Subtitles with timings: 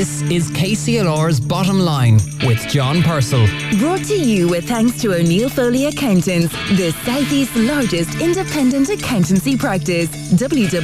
[0.00, 2.14] This is KCLR's Bottom Line
[2.46, 3.46] with John Purcell.
[3.78, 10.08] Brought to you with thanks to O'Neill Foley Accountants, the Southeast's largest independent accountancy practice.
[10.32, 10.78] www.onf.ie.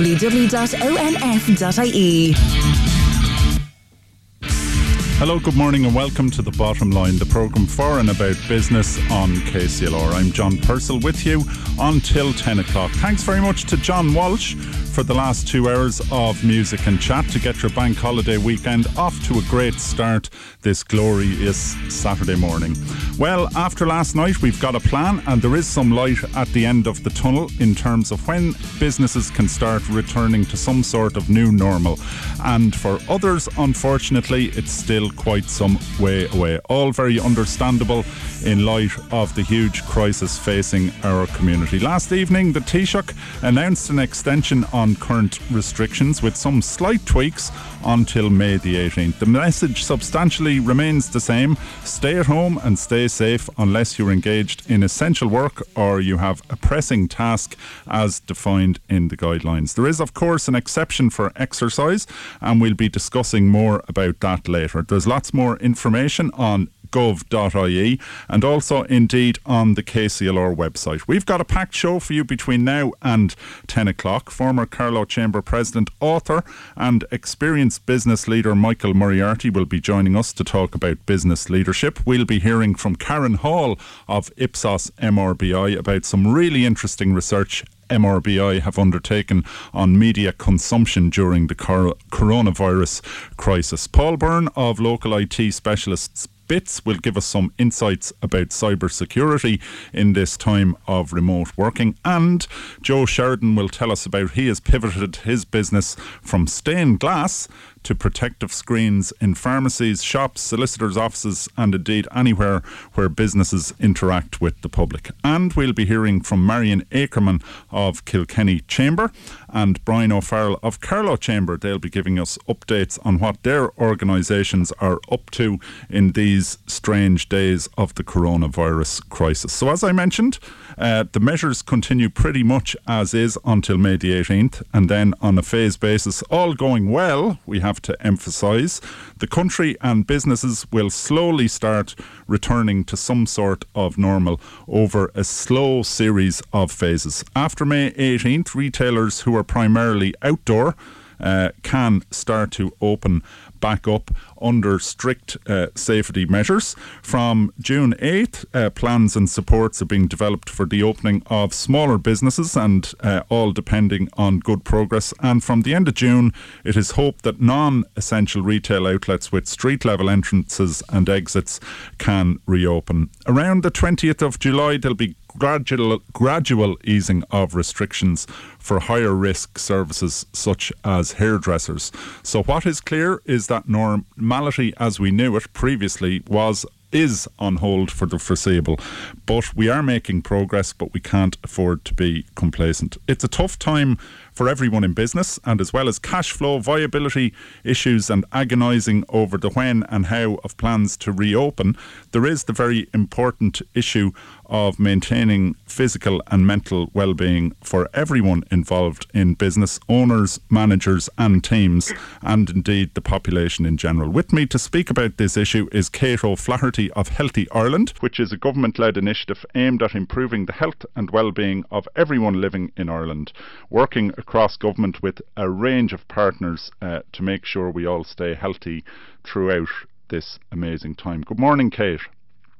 [5.18, 8.98] Hello, good morning, and welcome to The Bottom Line, the programme for and about business
[9.10, 10.12] on KCLR.
[10.12, 11.42] I'm John Purcell with you
[11.80, 12.90] until 10 o'clock.
[12.90, 14.56] Thanks very much to John Walsh
[14.96, 18.86] for the last two hours of music and chat to get your bank holiday weekend
[18.96, 20.30] off to a great start
[20.62, 22.74] this glorious Saturday morning.
[23.18, 26.64] Well, after last night, we've got a plan, and there is some light at the
[26.64, 31.18] end of the tunnel in terms of when businesses can start returning to some sort
[31.18, 31.98] of new normal.
[32.42, 36.58] And for others, unfortunately, it's still quite some way away.
[36.70, 38.02] All very understandable
[38.46, 41.80] in light of the huge crisis facing our community.
[41.80, 47.50] Last evening, the Taoiseach announced an extension on current restrictions with some slight tweaks
[47.84, 49.18] until May the 18th.
[49.18, 54.70] The message substantially remains the same stay at home and stay safe unless you're engaged
[54.70, 57.56] in essential work or you have a pressing task
[57.88, 59.74] as defined in the guidelines.
[59.74, 62.06] There is, of course, an exception for exercise,
[62.40, 64.82] and we'll be discussing more about that later.
[64.82, 71.02] There's lots more information on gov.ie and also indeed on the KCLR website.
[71.06, 73.34] We've got a packed show for you between now and
[73.66, 74.30] 10 o'clock.
[74.30, 76.42] Former Carlow Chamber President, author,
[76.76, 82.04] and experienced business leader Michael Moriarty will be joining us to talk about business leadership.
[82.06, 88.60] We'll be hearing from Karen Hall of Ipsos MRBI about some really interesting research MRBI
[88.60, 93.02] have undertaken on media consumption during the coronavirus
[93.36, 93.86] crisis.
[93.86, 99.60] Paul Byrne of Local IT Specialists Bits will give us some insights about cybersecurity
[99.92, 101.96] in this time of remote working.
[102.04, 102.46] And
[102.82, 107.48] Joe Sheridan will tell us about he has pivoted his business from stained glass
[107.86, 112.60] to protective screens in pharmacies, shops, solicitors' offices, and indeed anywhere
[112.94, 115.12] where businesses interact with the public.
[115.22, 119.12] And we'll be hearing from Marion Akerman of Kilkenny Chamber
[119.48, 121.56] and Brian O'Farrell of Carlow Chamber.
[121.56, 127.28] They'll be giving us updates on what their organisations are up to in these strange
[127.28, 129.52] days of the coronavirus crisis.
[129.52, 130.40] So, as I mentioned,
[130.78, 135.38] uh, the measures continue pretty much as is until May the 18th, and then on
[135.38, 138.80] a phase basis, all going well, we have to emphasise,
[139.18, 141.94] the country and businesses will slowly start
[142.26, 147.24] returning to some sort of normal over a slow series of phases.
[147.34, 150.76] After May 18th, retailers who are primarily outdoor
[151.20, 153.22] uh, can start to open
[153.66, 156.76] back up under strict uh, safety measures.
[157.02, 161.98] From June 8th, uh, plans and supports are being developed for the opening of smaller
[161.98, 165.12] businesses and uh, all depending on good progress.
[165.20, 166.32] And from the end of June,
[166.62, 171.58] it is hoped that non essential retail outlets with street level entrances and exits
[171.98, 173.10] can reopen.
[173.26, 178.26] Around the 20th of July, there'll be gradual gradual easing of restrictions
[178.58, 181.92] for higher risk services such as hairdressers.
[182.22, 187.56] So what is clear is that normality as we knew it previously was is on
[187.56, 188.78] hold for the foreseeable.
[189.26, 192.96] But we are making progress, but we can't afford to be complacent.
[193.08, 193.98] It's a tough time
[194.32, 197.32] for everyone in business, and as well as cash flow, viability
[197.64, 201.76] issues, and agonising over the when and how of plans to reopen,
[202.12, 204.12] there is the very important issue
[204.46, 211.92] of maintaining physical and mental well-being for everyone involved in business, owners, managers and teams,
[212.22, 214.10] and indeed the population in general.
[214.10, 218.32] With me to speak about this issue is Kate O'Flaherty of Healthy Ireland, which is
[218.32, 223.32] a government-led initiative aimed at improving the health and well-being of everyone living in Ireland,
[223.70, 228.34] working across government with a range of partners uh, to make sure we all stay
[228.34, 228.84] healthy
[229.24, 229.68] throughout
[230.08, 231.22] this amazing time.
[231.22, 232.00] Good morning, Kate.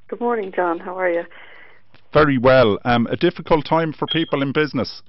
[0.09, 0.79] Good morning, John.
[0.79, 1.25] How are you?
[2.13, 2.79] Very well.
[2.85, 5.03] Um, a difficult time for people in business.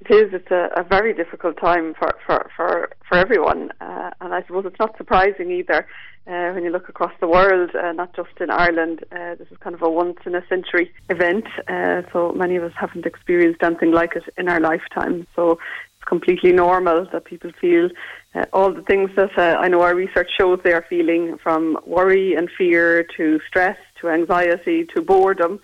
[0.00, 0.34] It is.
[0.34, 4.64] It's a, a very difficult time for for for, for everyone, uh, and I suppose
[4.66, 5.86] it's not surprising either
[6.26, 9.04] uh, when you look across the world, uh, not just in Ireland.
[9.10, 12.64] Uh, this is kind of a once in a century event, uh, so many of
[12.64, 15.26] us haven't experienced anything like it in our lifetime.
[15.34, 17.88] So it's completely normal that people feel
[18.34, 22.34] uh, all the things that I know our research shows they are feeling, from worry
[22.34, 25.60] and fear to stress to anxiety to boredom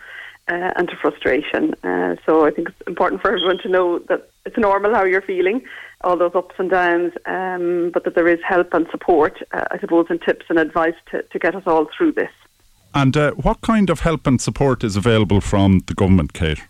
[0.48, 1.74] uh, and to frustration.
[1.84, 5.22] Uh, so I think it's important for everyone to know that it's normal how you're
[5.22, 5.62] feeling,
[6.02, 9.78] all those ups and downs, um, but that there is help and support, uh, I
[9.78, 12.30] suppose, and tips and advice to, to get us all through this.
[12.94, 16.62] And uh, what kind of help and support is available from the government, Kate?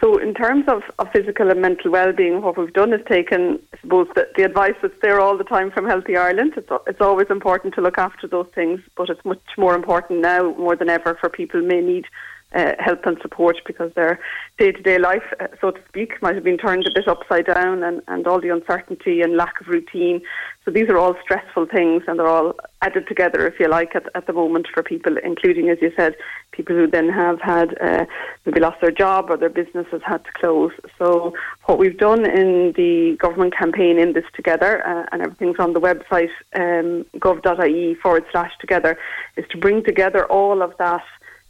[0.00, 3.78] So, in terms of, of physical and mental well-being, what we've done is taken, I
[3.80, 6.54] suppose, the, the advice that's there all the time from Healthy Ireland.
[6.56, 10.52] It's, it's always important to look after those things, but it's much more important now,
[10.58, 12.06] more than ever, for people may need
[12.54, 14.20] uh, help and support because their
[14.58, 17.46] day to day life, uh, so to speak, might have been turned a bit upside
[17.46, 20.22] down and, and all the uncertainty and lack of routine.
[20.64, 24.04] So these are all stressful things and they're all added together, if you like, at,
[24.14, 26.14] at the moment for people, including, as you said,
[26.52, 28.04] people who then have had uh,
[28.46, 30.72] maybe lost their job or their business has had to close.
[30.98, 31.34] So
[31.64, 35.80] what we've done in the government campaign in this together, uh, and everything's on the
[35.80, 38.96] website um, gov.ie forward slash together,
[39.36, 41.02] is to bring together all of that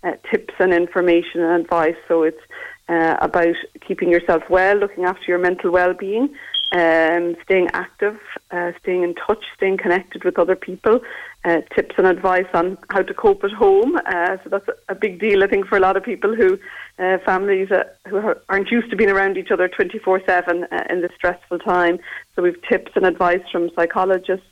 [0.04, 1.96] uh, tips and information and advice.
[2.06, 2.40] So it's
[2.88, 3.56] uh, about
[3.86, 6.34] keeping yourself well, looking after your mental well-being,
[6.72, 8.18] um, staying active,
[8.50, 11.00] uh, staying in touch, staying connected with other people,
[11.44, 13.96] uh, tips and advice on how to cope at home.
[14.06, 16.58] Uh, so that's a big deal, I think, for a lot of people who
[16.98, 17.70] uh, families
[18.08, 21.98] who aren't used to being around each other 24/7 in this stressful time.
[22.34, 24.46] So we've tips and advice from psychologists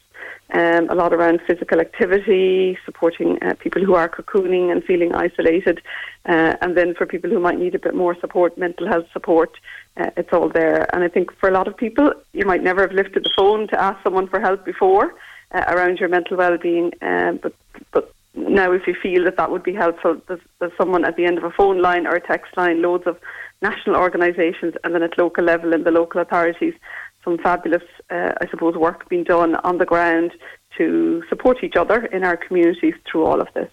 [0.52, 5.80] um, a lot around physical activity, supporting uh, people who are cocooning and feeling isolated,
[6.26, 9.50] uh, and then for people who might need a bit more support, mental health support,
[9.96, 10.94] uh, it's all there.
[10.94, 13.66] And I think for a lot of people, you might never have lifted the phone
[13.68, 15.14] to ask someone for help before
[15.52, 17.54] uh, around your mental well-being, um, but
[17.92, 21.24] but now if you feel that that would be helpful, there's, there's someone at the
[21.24, 23.18] end of a phone line or a text line, loads of
[23.60, 26.74] national organisations, and then at local level in the local authorities
[27.24, 30.32] some fabulous, uh, I suppose, work being done on the ground
[30.78, 33.70] to support each other in our communities through all of this.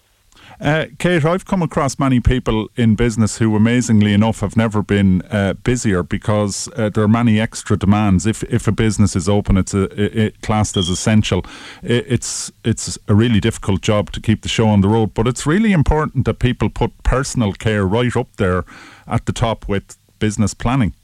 [0.60, 5.22] Uh, Kate, I've come across many people in business who, amazingly enough, have never been
[5.30, 8.26] uh, busier because uh, there are many extra demands.
[8.26, 11.44] If if a business is open, it's a, it, classed as essential.
[11.82, 15.26] It, it's it's a really difficult job to keep the show on the road, but
[15.26, 18.64] it's really important that people put personal care right up there
[19.06, 20.94] at the top with business planning.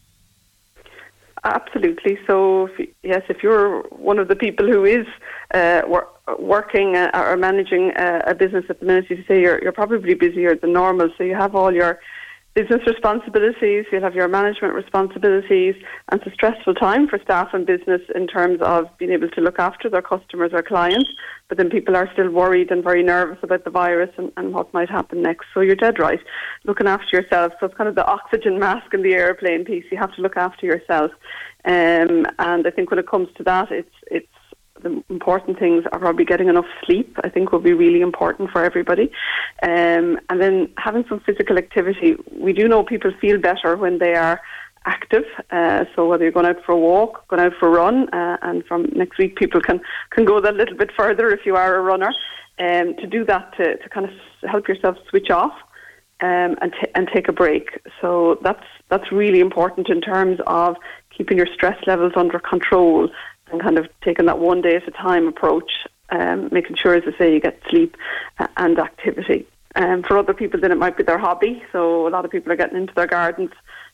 [1.44, 2.18] Absolutely.
[2.26, 5.06] So, if, yes, if you're one of the people who is
[5.54, 9.62] uh, wor- working uh, or managing uh, a business at the minute, you say you're,
[9.62, 11.08] you're probably busier than normal.
[11.16, 12.00] So you have all your
[12.56, 15.74] business responsibilities, you'll have your management responsibilities,
[16.08, 19.42] and it's a stressful time for staff and business in terms of being able to
[19.42, 21.10] look after their customers or clients.
[21.48, 24.72] But then people are still worried and very nervous about the virus and, and what
[24.72, 25.44] might happen next.
[25.52, 26.18] So you're dead right.
[26.64, 27.52] Looking after yourself.
[27.60, 29.84] So it's kind of the oxygen mask in the airplane piece.
[29.92, 31.10] You have to look after yourself.
[31.66, 34.35] Um, and I think when it comes to that, it's it's
[35.08, 37.16] important things are probably getting enough sleep.
[37.24, 39.10] I think will be really important for everybody,
[39.62, 42.16] um, and then having some physical activity.
[42.32, 44.40] We do know people feel better when they are
[44.86, 45.24] active.
[45.50, 48.38] Uh, so whether you're going out for a walk, going out for a run, uh,
[48.42, 49.80] and from next week people can
[50.10, 52.12] can go that little bit further if you are a runner.
[52.58, 54.12] Um, to do that to, to kind of
[54.48, 55.52] help yourself switch off
[56.20, 57.80] um, and t- and take a break.
[58.00, 60.76] So that's that's really important in terms of
[61.16, 63.10] keeping your stress levels under control
[63.50, 65.70] and kind of taking that one day at a time approach,
[66.10, 67.96] um, making sure, as I say, you get sleep
[68.38, 69.46] uh, and activity.
[69.74, 71.62] Um, for other people, then it might be their hobby.
[71.70, 73.50] So a lot of people are getting into their gardens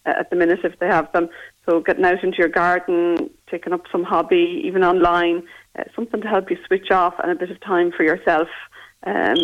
[0.07, 1.29] uh, at the minute if they have them.
[1.67, 5.43] So getting out into your garden, taking up some hobby, even online,
[5.77, 8.49] uh, something to help you switch off and a bit of time for yourself
[9.05, 9.37] um,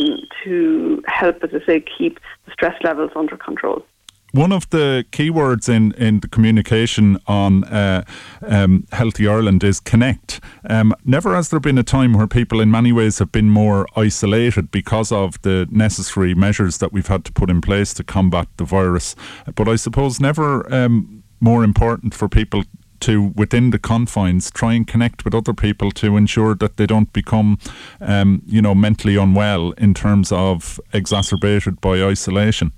[0.45, 3.85] to help, as I say, keep the stress levels under control
[4.33, 8.05] one of the keywords in, in the communication on uh,
[8.43, 10.41] um, Healthy Ireland is connect.
[10.69, 13.87] Um, never has there been a time where people, in many ways, have been more
[13.97, 18.49] isolated because of the necessary measures that we've had to put in place to combat
[18.59, 19.17] the virus.
[19.55, 22.65] But I suppose never um, more important for people
[23.01, 27.13] to within the confines try and connect with other people to ensure that they don't
[27.13, 27.57] become
[28.01, 32.73] um, you know mentally unwell in terms of exacerbated by isolation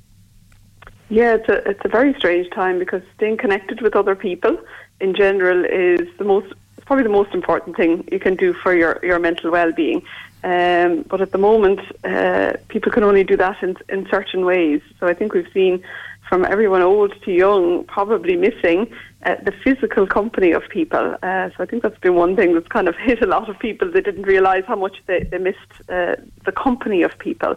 [1.10, 4.58] yeah, it's a it's a very strange time because staying connected with other people
[5.00, 6.54] in general is the most
[6.86, 10.02] probably the most important thing you can do for your, your mental well being.
[10.42, 14.80] Um, but at the moment, uh, people can only do that in in certain ways.
[14.98, 15.84] So I think we've seen
[16.28, 18.90] from everyone old to young probably missing
[19.26, 21.16] uh, the physical company of people.
[21.22, 23.58] Uh, so I think that's been one thing that's kind of hit a lot of
[23.58, 23.90] people.
[23.90, 26.14] They didn't realise how much they, they missed uh,
[26.44, 27.56] the company of people.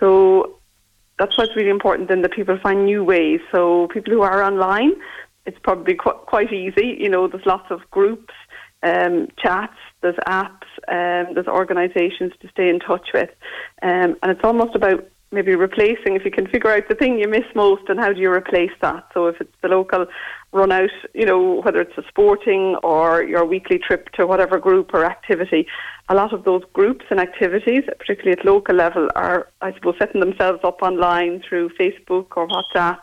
[0.00, 0.59] So
[1.20, 3.40] that's what's really important then that people find new ways.
[3.52, 4.92] So people who are online,
[5.44, 6.96] it's probably qu- quite easy.
[6.98, 8.32] You know, there's lots of groups,
[8.82, 13.28] um, chats, there's apps, um, there's organisations to stay in touch with,
[13.82, 17.28] um, and it's almost about maybe replacing if you can figure out the thing you
[17.28, 19.06] miss most and how do you replace that.
[19.14, 20.06] So if it's the local
[20.52, 24.92] run out, you know, whether it's a sporting or your weekly trip to whatever group
[24.92, 25.66] or activity,
[26.08, 30.20] a lot of those groups and activities, particularly at local level, are, I suppose, setting
[30.20, 32.98] themselves up online through Facebook or WhatsApp.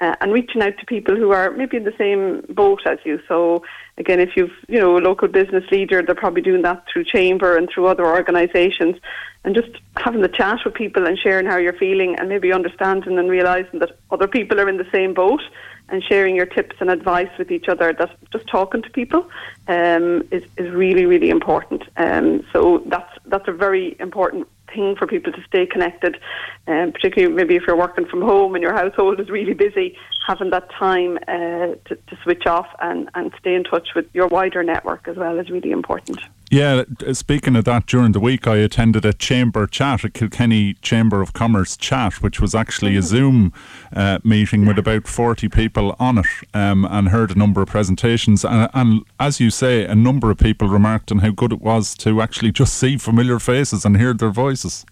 [0.00, 3.20] uh, and reaching out to people who are maybe in the same boat as you.
[3.28, 3.64] So
[3.98, 7.56] again, if you've you know a local business leader, they're probably doing that through chamber
[7.56, 8.96] and through other organisations,
[9.44, 13.18] and just having the chat with people and sharing how you're feeling, and maybe understanding
[13.18, 15.42] and realising that other people are in the same boat
[15.90, 17.92] and sharing your tips and advice with each other.
[17.92, 19.28] That just talking to people
[19.68, 21.82] um, is is really really important.
[21.96, 26.18] Um, so that's that's a very important thing for people to stay connected,
[26.66, 30.50] um, particularly maybe if you're working from home and your household is really busy, having
[30.50, 34.62] that time uh, to, to switch off and, and stay in touch with your wider
[34.62, 36.18] network as well is really important.
[36.50, 41.22] Yeah, speaking of that, during the week I attended a chamber chat, a Kilkenny Chamber
[41.22, 43.06] of Commerce chat, which was actually a mm-hmm.
[43.06, 43.52] Zoom
[43.92, 48.44] uh, meeting with about 40 people on it um, and heard a number of presentations.
[48.44, 51.94] And, and, as you say, a number of people remarked on how good it was
[51.96, 54.84] to actually just see familiar faces and hear their voices.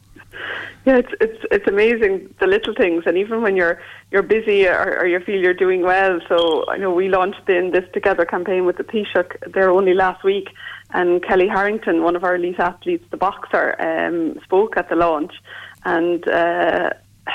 [0.85, 3.80] Yeah, it's it's it's amazing the little things, and even when you're
[4.11, 6.18] you're busy or, or you feel you're doing well.
[6.28, 10.25] So I know we launched the this Together campaign with the Taoiseach there only last
[10.25, 10.49] week,
[10.92, 15.32] and Kellie Harrington, one of our elite athletes, the boxer, um, spoke at the launch,
[15.84, 16.26] and.
[16.28, 16.90] Uh,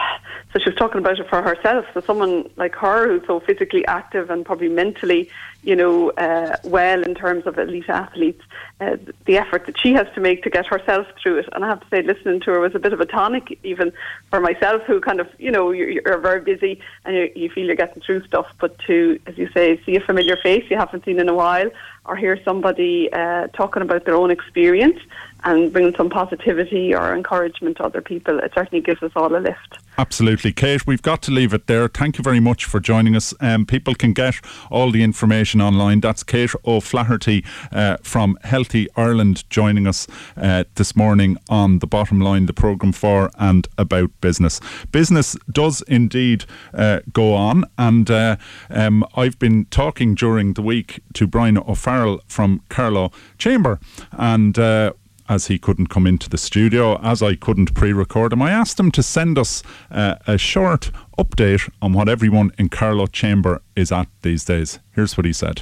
[0.53, 1.85] so she was talking about it for herself.
[1.93, 5.29] So someone like her who's so physically active and probably mentally,
[5.67, 8.41] you know, uh, well in terms of elite athletes,
[8.79, 8.95] uh,
[9.25, 11.50] the effort that she has to make to get herself through it.
[11.51, 13.91] And I have to say, listening to her was a bit of a tonic, even
[14.29, 17.65] for myself, who kind of, you know, you're, you're very busy and you, you feel
[17.65, 18.47] you're getting through stuff.
[18.62, 21.69] But to, as you say, see a familiar face you haven't seen in a while,
[22.05, 25.00] or hear somebody uh, talking about their own experience
[25.43, 29.38] and bringing some positivity or encouragement to other people, it certainly gives us all a
[29.38, 29.79] lift.
[29.97, 30.53] Absolutely.
[30.53, 31.88] Kate, we've got to leave it there.
[31.88, 33.33] Thank you very much for joining us.
[33.41, 34.36] Um, people can get
[34.71, 35.99] all the information online.
[35.99, 42.19] That's Kate O'Flaherty uh, from Healthy Ireland joining us uh, this morning on The Bottom
[42.19, 44.59] Line, the programme for and about business.
[44.91, 48.37] Business does indeed uh, go on, and uh,
[48.69, 53.79] um, I've been talking during the week to Brian O'Farrell from Carlow Chamber,
[54.11, 54.93] and uh,
[55.29, 58.79] as he couldn't come into the studio, as I couldn't pre record him, I asked
[58.79, 63.91] him to send us uh, a short update on what everyone in Carlow Chamber is
[63.91, 64.79] at these days.
[64.93, 65.62] Here's what he said.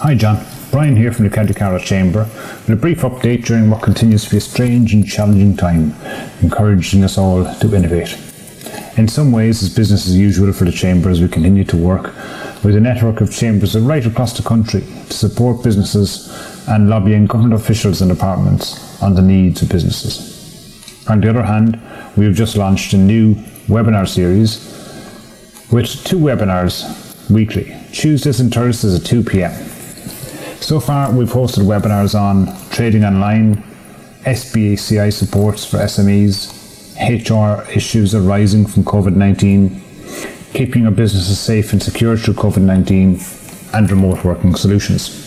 [0.00, 3.82] Hi John, Brian here from the County Carlow Chamber with a brief update during what
[3.82, 5.94] continues to be a strange and challenging time,
[6.40, 8.16] encouraging us all to innovate.
[8.96, 12.14] In some ways, it's business as usual for the Chamber as we continue to work
[12.64, 16.28] with a network of chambers right across the country to support businesses
[16.68, 21.06] and lobbying government officials and departments on the needs of businesses.
[21.08, 21.80] On the other hand,
[22.18, 23.34] we have just launched a new
[23.68, 24.58] webinar series
[25.70, 29.52] with two webinars weekly, Tuesdays and Thursdays at 2 pm.
[30.60, 33.62] So far, we've hosted webinars on trading online,
[34.24, 36.54] SBACI supports for SMEs,
[36.98, 39.80] HR issues arising from COVID 19,
[40.54, 43.20] keeping our businesses safe and secure through COVID 19,
[43.74, 45.24] and remote working solutions.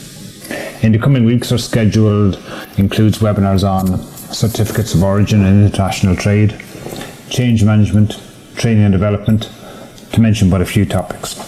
[0.84, 2.36] In the coming weeks, our schedule
[2.78, 4.00] includes webinars on
[4.34, 6.62] certificates of origin and international trade,
[7.32, 8.22] change management,
[8.56, 9.50] training and development,
[10.12, 11.40] to mention but a few topics.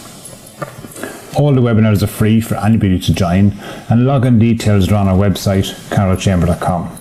[1.38, 3.52] All the webinars are free for anybody to join,
[3.90, 7.00] and login details are on our website, carlowchamber.com.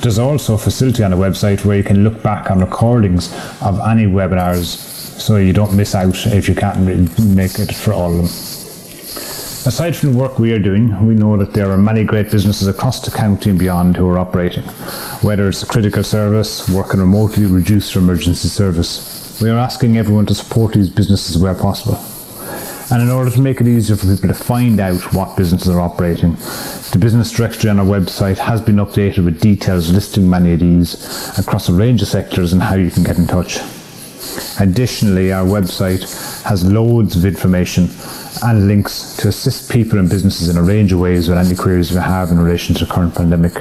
[0.00, 3.78] There's also a facility on the website where you can look back on recordings of
[3.80, 4.64] any webinars
[5.20, 6.80] so you don't miss out if you can't
[7.20, 8.49] make it for all of them.
[9.66, 12.66] Aside from the work we are doing, we know that there are many great businesses
[12.66, 14.64] across the county and beyond who are operating.
[15.20, 20.34] Whether it's a critical service, working remotely, reduced emergency service, we are asking everyone to
[20.34, 21.98] support these businesses where possible.
[22.90, 25.80] And in order to make it easier for people to find out what businesses are
[25.80, 26.36] operating,
[26.92, 31.38] the business directory on our website has been updated with details listing many of these
[31.38, 33.58] across a range of sectors and how you can get in touch.
[34.58, 36.00] Additionally, our website
[36.44, 37.88] has loads of information
[38.42, 41.90] and links to assist people and businesses in a range of ways with any queries
[41.90, 43.54] we have in relation to the current pandemic.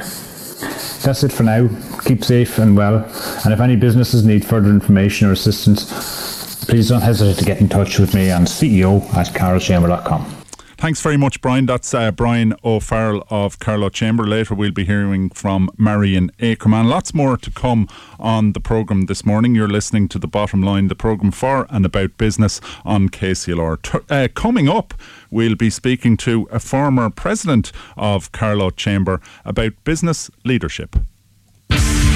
[1.01, 1.69] That's it for now.
[2.05, 3.03] Keep safe and well.
[3.45, 7.69] And if any businesses need further information or assistance, please don't hesitate to get in
[7.69, 10.38] touch with me on CEO at carlowchamber.com.
[10.79, 11.65] Thanks very much, Brian.
[11.65, 14.25] That's uh, Brian O'Farrell of Carlow Chamber.
[14.25, 16.87] Later, we'll be hearing from Marion Akerman.
[16.87, 19.53] Lots more to come on the programme this morning.
[19.55, 23.81] You're listening to The Bottom Line, the programme for and about business on KCLR.
[23.81, 24.93] T- uh, coming up,
[25.29, 30.95] we'll be speaking to a former president of Carlow Chamber about business leadership.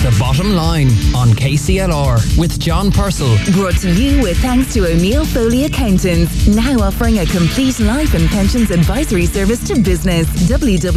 [0.03, 3.38] The Bottom Line on KCLR with John Purcell.
[3.53, 8.27] Brought to you with thanks to O'Neill Foley Accountants, now offering a complete life and
[8.27, 10.27] pensions advisory service to business.
[10.50, 10.93] www.onf.ie.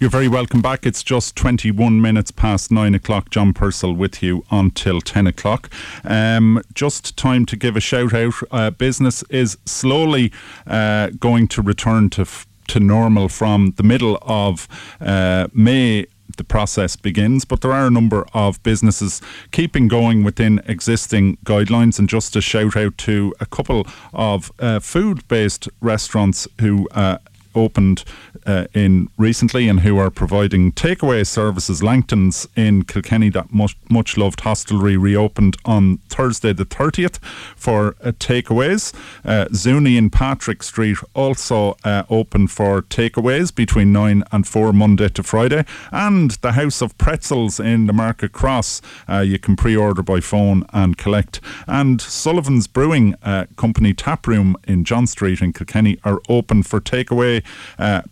[0.00, 0.84] You're very welcome back.
[0.84, 3.30] It's just 21 minutes past 9 o'clock.
[3.30, 5.70] John Purcell with you until 10 o'clock.
[6.02, 8.34] Um, just time to give a shout out.
[8.50, 10.32] Uh, business is slowly
[10.66, 12.22] uh, going to return to.
[12.22, 14.66] F- to normal from the middle of
[14.98, 17.44] uh, May the process begins.
[17.44, 19.20] But there are a number of businesses
[19.52, 21.98] keeping going within existing guidelines.
[21.98, 27.18] And just a shout out to a couple of uh, food based restaurants who uh,
[27.54, 28.04] opened
[28.46, 31.82] uh, in recently and who are providing takeaway services.
[31.82, 37.18] Langton's in Kilkenny, that much, much loved hostelry, reopened on Thursday the 30th
[37.56, 38.92] for uh, takeaways.
[39.24, 45.08] Uh, Zuni in Patrick Street also uh, open for takeaways between 9 and 4 Monday
[45.08, 45.64] to Friday.
[45.92, 50.20] And the House of Pretzels in the Market Cross, uh, you can pre order by
[50.20, 51.40] phone and collect.
[51.66, 56.80] And Sullivan's Brewing uh, Company Tap Room in John Street in Kilkenny are open for
[56.80, 57.42] takeaway
[57.78, 58.02] uh,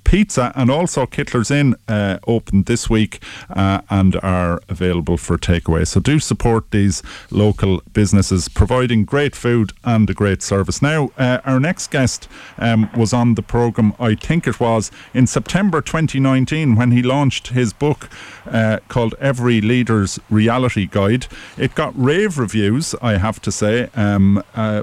[0.54, 5.86] and also Kyteler's Inn uh, opened this week uh, and are available for takeaway.
[5.86, 10.80] So do support these local businesses providing great food and a great service.
[10.82, 15.26] Now, uh, our next guest um, was on the programme, I think it was in
[15.26, 18.08] September 2019 when he launched his book
[18.46, 21.26] uh, called Every Leader's Reality Guide.
[21.56, 23.88] It got rave reviews, I have to say.
[23.94, 24.82] Um, uh,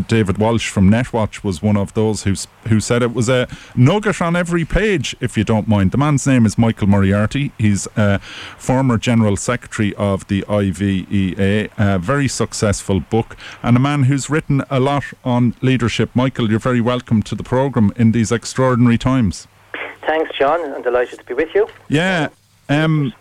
[0.00, 2.34] David Walsh from Netwatch was one of those who,
[2.68, 5.92] who said it was a nugget on every page, if you don't mind.
[5.92, 7.52] The man's name is Michael Moriarty.
[7.58, 8.18] He's a
[8.58, 14.64] former General Secretary of the IVEA, a very successful book, and a man who's written
[14.68, 16.10] a lot on leadership.
[16.14, 19.46] Michael, you're very welcome to the programme in these extraordinary times.
[20.08, 20.74] Thanks, John.
[20.74, 21.68] I'm delighted to be with you.
[21.88, 22.30] Yeah.
[22.68, 23.14] Um,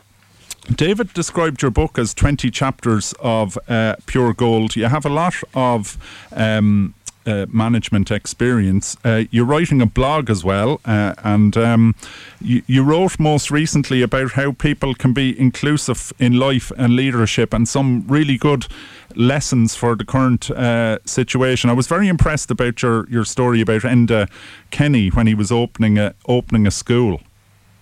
[0.76, 4.76] David described your book as 20 chapters of uh, pure gold.
[4.76, 5.98] You have a lot of
[6.32, 8.98] um, uh, management experience.
[9.04, 11.96] Uh, you're writing a blog as well, uh, and um,
[12.40, 17.54] you, you, wrote most recently about how people can be inclusive in life and leadership,
[17.54, 18.68] and some really good
[19.16, 21.70] lessons for the current uh, situation.
[21.70, 24.30] I was very impressed about your, your story about Enda
[24.72, 27.22] Kenny when he was opening a opening a school.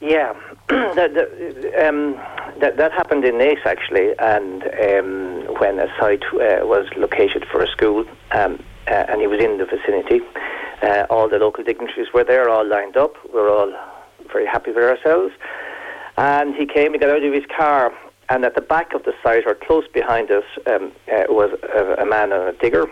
[0.02, 0.34] Yeah,
[0.70, 2.14] that, that, um,
[2.60, 7.62] that, that, happened in Naas actually, and um, when a site uh, was located for
[7.62, 8.06] a school.
[8.32, 10.22] Um, uh, and he was in the vicinity.
[10.82, 13.14] Uh, all the local dignitaries were there, all lined up.
[13.26, 13.72] We were all
[14.32, 15.34] very happy with ourselves.
[16.18, 17.94] And he came, he got out of his car,
[18.30, 22.02] and at the back of the site, or close behind us, um, uh, was a,
[22.02, 22.86] a, man on a digger,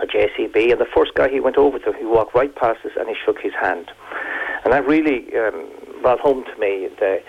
[0.00, 2.92] a JCB, and the first guy he went over to, he walked right past us
[2.98, 3.90] and he shook his hand.
[4.64, 5.68] And that really um,
[6.02, 7.22] brought home to me the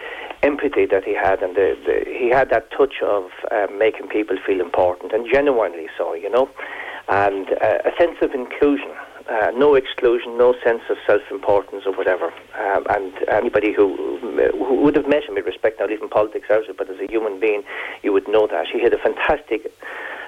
[0.44, 4.38] empathy that he had, and the, the, he had that touch of uh, making people
[4.46, 6.50] feel important, and genuinely so, you know
[7.10, 8.92] and uh, a sense of inclusion.
[9.30, 12.34] Uh, no exclusion, no sense of self-importance or whatever.
[12.60, 14.18] Um, and anybody who,
[14.52, 17.00] who would have met him, with respect now leaving politics out of it, but as
[17.00, 17.64] a human being,
[18.04, 18.68] you would know that.
[18.68, 19.72] He had a fantastic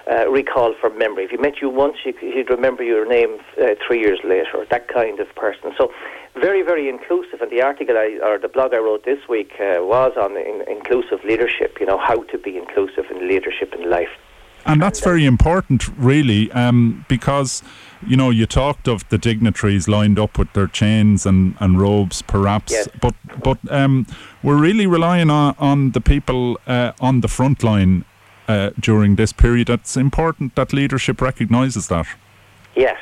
[0.10, 1.26] uh, recall from memory.
[1.26, 4.88] If he met you once, you, he'd remember your name uh, three years later, that
[4.88, 5.74] kind of person.
[5.78, 5.92] So
[6.36, 7.42] very, very inclusive.
[7.42, 10.64] And the article I, or the blog I wrote this week uh, was on in,
[10.70, 14.10] inclusive leadership, you know, how to be inclusive in leadership in life.
[14.66, 17.64] And that's very important, really, um, because
[18.08, 22.22] you know you talked of the dignitaries lined up with their chains and, and robes,
[22.22, 22.88] perhaps, yes.
[23.02, 24.08] but but um,
[24.42, 28.06] we're really relying on on the people uh, on the front line
[28.48, 29.70] uh, during this period.
[29.70, 32.08] It's important that leadership recognises that.
[32.76, 32.98] Yes,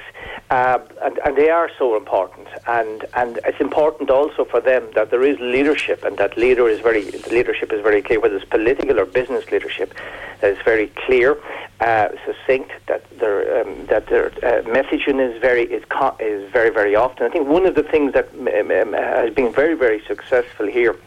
[0.49, 5.09] uh, and, and, they are so important, and and it's important also for them that
[5.09, 8.99] there is leadership, and that leader is very leadership is very clear, whether it's political
[8.99, 9.93] or business leadership,
[10.41, 11.37] that is very clear,
[11.79, 16.69] uh, succinct, that their um, that their uh, messaging is very is co- is very
[16.69, 17.25] very often.
[17.25, 20.97] I think one of the things that um, um, has been very very successful here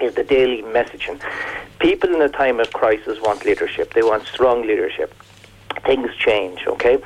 [0.00, 1.20] is the daily messaging.
[1.80, 3.92] People in a time of crisis want leadership.
[3.92, 5.12] They want strong leadership
[5.84, 6.98] things change, okay?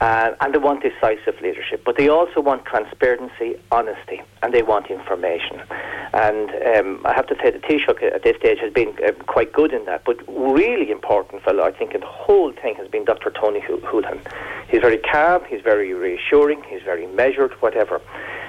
[0.00, 4.90] Uh, and they want decisive leadership, but they also want transparency, honesty, and they want
[4.90, 5.62] information.
[6.12, 9.52] And um, I have to say, the Taoiseach at this stage has been uh, quite
[9.52, 10.04] good in that.
[10.04, 13.30] But really important fellow, I think, in the whole thing has been Dr.
[13.30, 14.20] Tony Holohan.
[14.68, 18.00] He's very calm, he's very reassuring, he's very measured, whatever.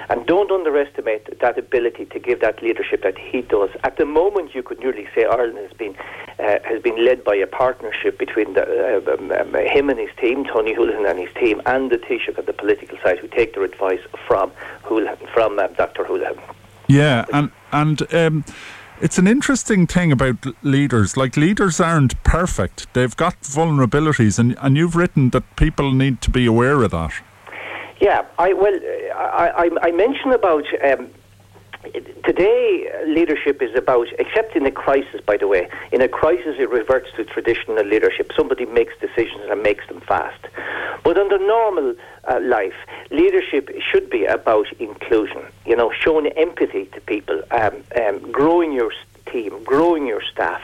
[0.08, 3.70] And don't underestimate that ability to give that leadership that he does.
[3.82, 5.96] At the moment, you could nearly say Ireland has been
[6.38, 10.10] uh, has been led by a partnership between the, uh, um, um, him and his
[10.20, 13.54] team, Tony Holohan and his team, and the Taoiseach at the political side, who take
[13.54, 14.50] their advice from
[14.82, 16.04] Holohan, from uh, Dr.
[16.04, 16.40] Holohan.
[16.88, 18.14] Yeah, and and.
[18.14, 18.44] Um,
[19.00, 21.16] it's an interesting thing about leaders.
[21.16, 26.30] Like leaders aren't perfect; they've got vulnerabilities, and and you've written that people need to
[26.30, 27.12] be aware of that.
[28.00, 28.74] Yeah, I well,
[29.14, 30.64] I I, I mentioned about.
[30.82, 31.08] Um,
[32.24, 36.70] today, leadership is about, except in a crisis, by the way, in a crisis it
[36.70, 38.32] reverts to traditional leadership.
[38.34, 40.40] Somebody makes decisions and makes them fast.
[41.02, 41.94] But under normal
[42.26, 42.74] uh, life,
[43.10, 45.42] leadership should be about inclusion.
[45.66, 48.90] You know, showing empathy to people, um, um, growing your
[49.30, 50.62] team, growing your staff,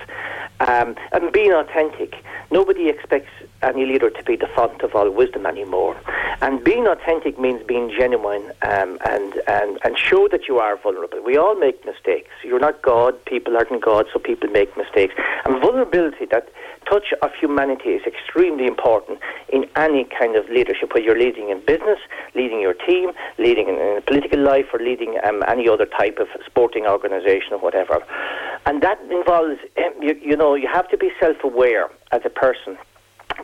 [0.61, 2.25] um, and being authentic.
[2.51, 3.31] Nobody expects
[3.63, 5.97] any leader to be the font of all wisdom anymore.
[6.43, 11.23] And being authentic means being genuine um, and, and, and show that you are vulnerable.
[11.23, 12.31] We all make mistakes.
[12.43, 15.15] You're not God, people aren't God, so people make mistakes.
[15.45, 16.49] And vulnerability, that
[16.89, 19.19] touch of humanity is extremely important
[19.51, 21.99] in any kind of leadership, whether you're leading in business,
[22.35, 26.29] leading your team, leading in, in political life, or leading um, any other type of
[26.47, 28.03] sporting organisation or whatever.
[28.65, 32.79] And that involves, um, you, you know, you have to be self-aware as a person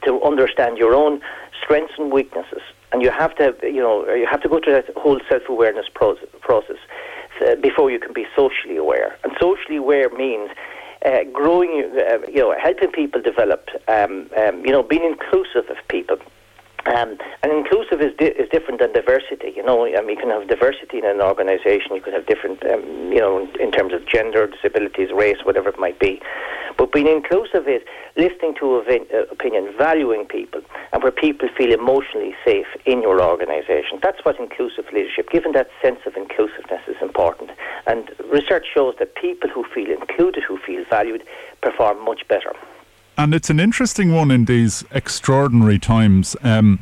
[0.06, 1.20] to understand your own
[1.62, 2.62] strengths and weaknesses.
[2.92, 6.80] And you have to, you know, you have to go through that whole self-awareness process
[7.44, 9.10] uh, before you can be socially aware.
[9.22, 10.50] And socially aware means
[11.04, 15.76] uh, growing, uh, you know, helping people develop, um, um, you know, being inclusive of
[15.88, 16.18] people.
[16.86, 19.52] Um, and inclusive is, di- is different than diversity.
[19.56, 21.94] You know, I mean, you can have diversity in an organisation.
[21.94, 25.78] You could have different, um, you know, in terms of gender, disabilities, race, whatever it
[25.78, 26.20] might be.
[26.78, 27.82] But being inclusive is
[28.16, 30.60] listening to event, uh, opinion, valuing people,
[30.92, 33.98] and where people feel emotionally safe in your organisation.
[34.02, 37.50] That's what inclusive leadership, given that sense of inclusiveness, is important.
[37.86, 41.24] And research shows that people who feel included, who feel valued,
[41.62, 42.52] perform much better.
[43.18, 46.36] And it's an interesting one in these extraordinary times.
[46.42, 46.80] Um,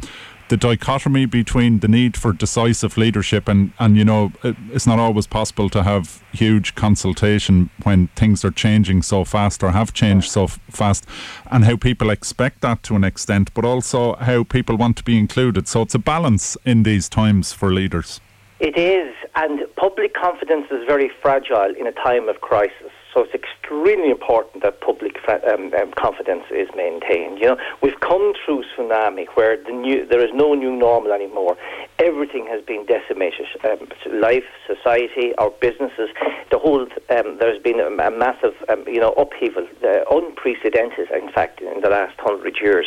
[0.49, 4.31] the dichotomy between the need for decisive leadership and, and you know
[4.71, 9.71] it's not always possible to have huge consultation when things are changing so fast or
[9.71, 11.07] have changed so f- fast
[11.51, 15.19] and how people expect that to an extent but also how people want to be
[15.19, 18.21] included so it's a balance in these times for leaders
[18.61, 23.35] it is and public confidence is very fragile in a time of crisis so it's
[23.35, 27.39] extremely important that public um, um, confidence is maintained.
[27.39, 31.57] You know, we've come through tsunami where the new, there is no new normal anymore.
[32.01, 33.47] Everything has been decimated.
[33.63, 33.89] Um,
[34.21, 36.11] life, society, our businesses,
[36.51, 36.83] the whole.
[37.09, 41.81] Um, there's been a, a massive, um, you know, upheaval, uh, unprecedented, in fact, in
[41.81, 42.87] the last hundred years.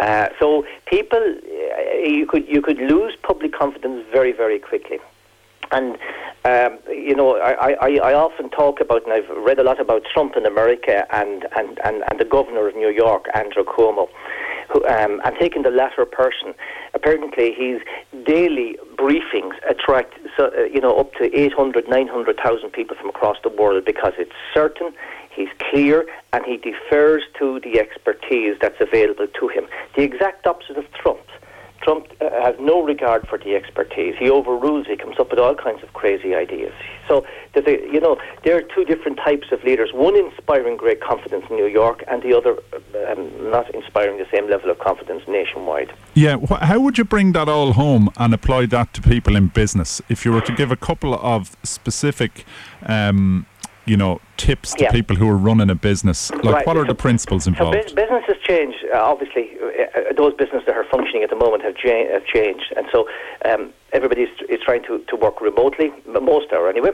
[0.00, 4.98] Uh, so people, uh, you could you could lose public confidence very very quickly.
[5.72, 5.98] And
[6.44, 10.02] um, you know, I, I, I often talk about, and I've read a lot about
[10.12, 14.08] Trump in America and, and, and, and the governor of New York, Andrew Cuomo,
[14.70, 16.54] who, um, and taking the latter person.
[16.92, 17.80] Apparently, his
[18.26, 23.48] daily briefings attract, so, uh, you know, up to 800, 900,000 people from across the
[23.48, 24.92] world because it's certain,
[25.30, 26.04] he's clear,
[26.34, 29.66] and he defers to the expertise that's available to him.
[29.96, 31.20] The exact opposite of Trump.
[31.84, 34.14] Trump uh, has no regard for the expertise.
[34.18, 34.86] He overrules.
[34.86, 36.72] He comes up with all kinds of crazy ideas.
[37.06, 39.92] So, they, you know, there are two different types of leaders.
[39.92, 42.56] One inspiring great confidence in New York, and the other
[43.08, 45.92] um, not inspiring the same level of confidence nationwide.
[46.14, 49.48] Yeah, wh- how would you bring that all home and apply that to people in
[49.48, 50.00] business?
[50.08, 52.44] If you were to give a couple of specific.
[52.86, 53.46] Um,
[53.86, 54.90] you know, tips to yeah.
[54.90, 56.30] people who are running a business?
[56.30, 56.66] Like, right.
[56.66, 57.76] what are so, the principles involved?
[57.88, 58.74] So businesses change.
[58.92, 62.72] Uh, obviously, uh, uh, those businesses that are functioning at the moment have, have changed,
[62.76, 63.08] and so
[63.44, 65.92] um, everybody is trying to, to work remotely.
[66.06, 66.90] Most are anyway.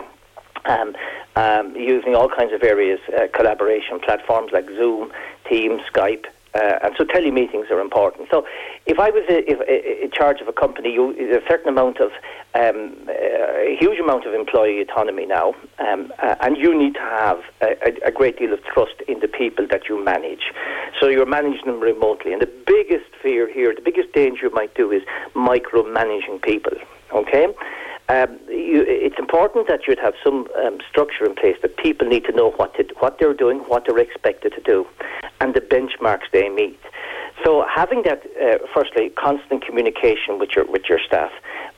[0.67, 0.95] Um,
[1.37, 5.11] um, using all kinds of various uh, collaboration platforms like Zoom,
[5.49, 8.29] Teams, Skype, uh, and so telemeetings are important.
[8.31, 8.45] So
[8.87, 11.99] if I was a, if, a, in charge of a company, you, a certain amount
[12.01, 12.11] of,
[12.55, 17.41] um, a huge amount of employee autonomy now, um, uh, and you need to have
[17.61, 20.53] a, a, great deal of trust in the people that you manage.
[20.99, 22.33] So you're managing them remotely.
[22.33, 25.03] And the biggest fear here, the biggest danger you might do is
[25.35, 26.73] micromanaging people.
[27.13, 27.47] Okay?
[28.11, 32.25] Um, you, it's important that you'd have some um, structure in place that people need
[32.25, 34.85] to know what to, what they're doing, what they're expected to do,
[35.41, 36.81] and the benchmarks they meet.
[37.45, 41.31] So having that, uh, firstly, constant communication with your with your staff,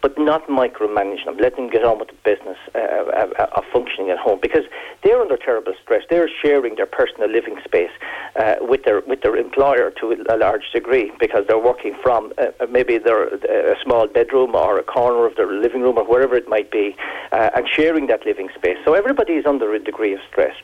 [0.02, 1.36] but not micromanaging them.
[1.38, 4.64] Let them get on with the business uh, uh, uh, of functioning at home because
[5.02, 6.02] they're under terrible stress.
[6.10, 7.90] They're sharing their personal living space
[8.36, 12.46] uh, with their with their employer to a large degree because they're working from uh,
[12.60, 16.34] uh maybe their a small bedroom or a corner of their living room or wherever
[16.34, 16.96] it might be,
[17.30, 18.76] and sharing that living space.
[18.84, 20.54] So everybody is under a degree of stress.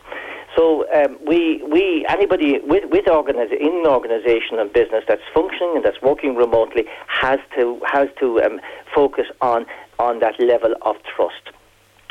[0.58, 5.74] So um, we, we, anybody with, with organiz- in an organisation and business that's functioning
[5.76, 8.60] and that's working remotely has to has to um,
[8.92, 9.66] focus on
[9.98, 11.50] on that level of trust.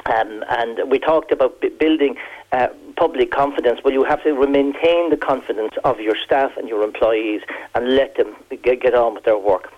[0.05, 2.15] Um, and we talked about b- building
[2.51, 3.81] uh, public confidence.
[3.83, 7.41] Well, you have to maintain the confidence of your staff and your employees
[7.75, 9.71] and let them get, get on with their work.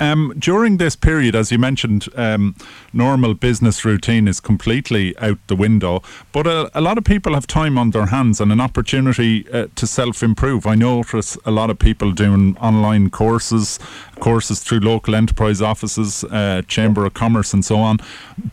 [0.00, 2.56] Um, during this period, as you mentioned, um,
[2.92, 6.02] normal business routine is completely out the window.
[6.32, 9.68] But a, a, lot of people have time on their hands and an opportunity uh,
[9.76, 10.66] to self improve.
[10.66, 13.78] I notice a lot of people doing online courses,
[14.18, 17.98] courses through local enterprise offices, uh, Chamber of Commerce, and so on.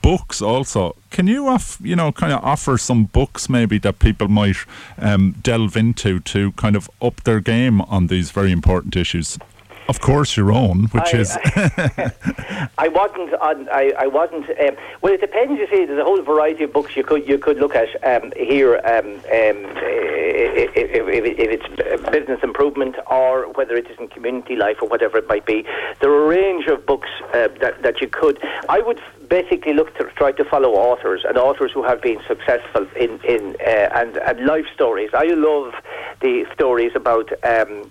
[0.02, 0.95] Books also.
[1.10, 4.58] Can you, off, you know, kind of offer some books maybe that people might
[4.99, 9.39] um, delve into to kind of up their game on these very important issues?
[9.89, 11.36] Of course, your own, which I, is.
[12.78, 13.67] I wasn't on.
[13.69, 14.47] I, I wasn't.
[14.47, 15.60] Um, well, it depends.
[15.60, 18.32] You see, there's a whole variety of books you could you could look at um,
[18.38, 18.75] here.
[18.86, 19.60] Um, um
[20.41, 25.17] if, if, if, it's business improvement or whether it is in community life or whatever
[25.17, 25.65] it might be,
[26.02, 28.38] there are a range of books uh, that that you could.
[28.69, 32.86] I would basically look to try to follow authors and authors who have been successful
[32.95, 35.10] in in uh, and and life stories.
[35.15, 35.73] I love
[36.21, 37.32] the stories about.
[37.43, 37.89] Um,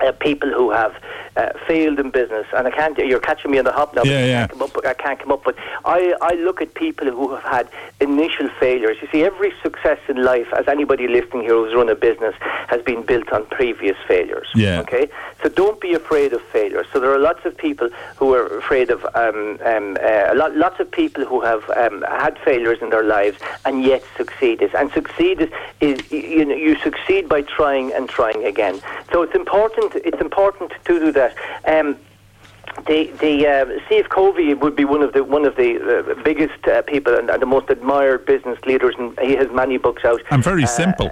[0.00, 0.94] uh, people who have
[1.36, 2.96] uh, failed in business, and I can't.
[2.98, 4.02] You're catching me on the hop now.
[4.04, 4.44] Yeah, yeah.
[4.44, 7.42] I can't, up, I can't come up, but I, I look at people who have
[7.44, 7.68] had
[8.00, 8.98] initial failures.
[9.00, 12.34] You see, every success in life, as anybody listening here who's run a business,
[12.68, 14.48] has been built on previous failures.
[14.54, 14.80] Yeah.
[14.80, 15.08] Okay.
[15.42, 16.84] So don't be afraid of failure.
[16.92, 20.80] So there are lots of people who are afraid of um, um, uh, lot, lots
[20.80, 24.74] of people who have um, had failures in their lives and yet succeeded.
[24.74, 25.50] And succeeded
[25.80, 28.80] is you know you succeed by trying and trying again.
[29.12, 29.81] So it's important.
[29.94, 31.36] It's important to do that.
[31.64, 31.96] Um,
[32.86, 36.66] the the uh, Steve Covey would be one of the one of the uh, biggest
[36.66, 40.20] uh, people and, and, the most admired business leaders, and he has many books out.
[40.30, 41.10] And very uh, simple.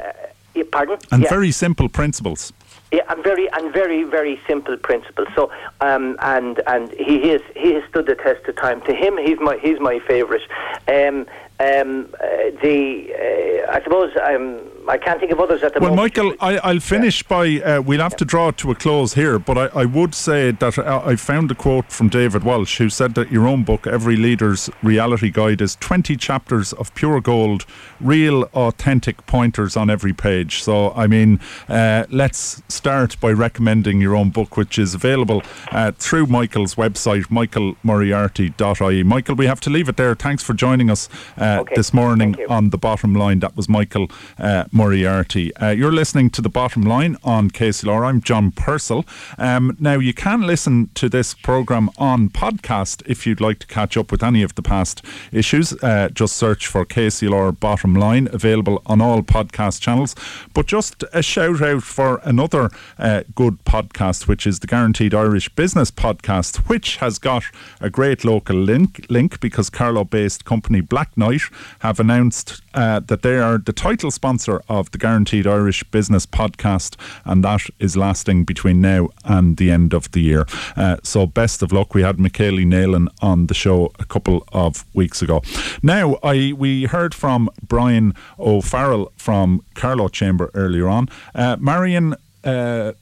[0.70, 0.98] pardon?
[1.12, 1.28] And yeah.
[1.28, 2.52] very simple principles.
[2.92, 5.28] Yeah, and very and very very simple principles.
[5.34, 8.80] So, um, and and he has he has stood the test of time.
[8.82, 10.42] To him, he's my he's my favourite.
[10.88, 11.26] Um,
[11.60, 12.26] um, uh,
[12.62, 16.16] the uh, I suppose um, I can't think of others at the well, moment.
[16.16, 17.28] Well, Michael, I, will finish yeah.
[17.28, 18.18] by uh, we'll have yeah.
[18.18, 21.50] to draw to a close here, but I, I would say that uh, I found
[21.50, 25.60] a quote from David Walsh who said that your own book, Every Leader's Reality Guide,
[25.60, 27.66] is 20 chapters of pure gold,
[28.00, 30.62] real, authentic pointers on every page.
[30.62, 35.92] So, I mean, uh, let's start by recommending your own book, which is available uh,
[35.92, 39.02] through Michael's website, michaelmoriarty.ie.
[39.02, 40.14] Michael, we have to leave it there.
[40.14, 41.08] Thanks for joining us
[41.50, 41.74] uh, okay.
[41.74, 43.40] this morning on the bottom line.
[43.40, 45.54] That was Michael uh, Moriarty.
[45.56, 48.06] Uh, you're listening to the bottom line on KCLR.
[48.06, 49.04] I'm John Purcell.
[49.38, 53.96] Um, now, you can listen to this programme on podcast if you'd like to catch
[53.96, 55.72] up with any of the past issues.
[55.82, 60.14] Uh, just search for KCLR Bottom Line, available on all podcast channels.
[60.54, 65.48] But just a shout out for another uh, good podcast, which is the Guaranteed Irish
[65.50, 67.44] Business Podcast, which has got
[67.80, 71.39] a great local link, link because Carlow based company Black Knight
[71.80, 76.96] have announced uh, that they are the title sponsor of the Guaranteed Irish Business podcast,
[77.24, 80.46] and that is lasting between now and the end of the year.
[80.76, 81.94] Uh, so, best of luck.
[81.94, 85.42] We had Michaeli Naylan on the show a couple of weeks ago.
[85.82, 91.08] Now, I we heard from Brian O'Farrell from Carlow Chamber earlier on.
[91.34, 92.14] Uh, Marion.
[92.44, 92.92] Uh,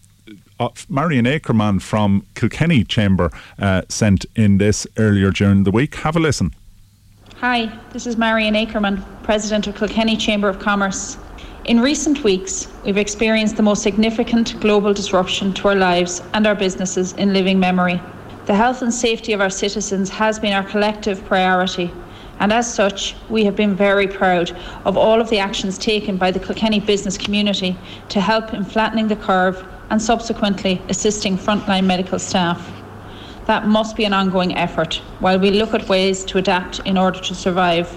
[0.61, 5.94] uh, Marion Akerman from Kilkenny Chamber uh, sent in this earlier during the week.
[5.96, 6.53] Have a listen.
[7.40, 11.18] Hi, this is Marion Akerman, President of Kilkenny Chamber of Commerce.
[11.66, 16.57] In recent weeks, we've experienced the most significant global disruption to our lives and our
[16.57, 18.03] businesses in living memory.
[18.46, 21.92] The health and safety of our citizens has been our collective priority,
[22.40, 24.51] and as such, we have been very proud
[24.85, 27.77] of all of the actions taken by the Kilkenny business community
[28.09, 32.78] to help in flattening the curve and subsequently assisting frontline medical staff.
[33.48, 37.18] That must be an ongoing effort while we look at ways to adapt in order
[37.20, 37.88] to survive.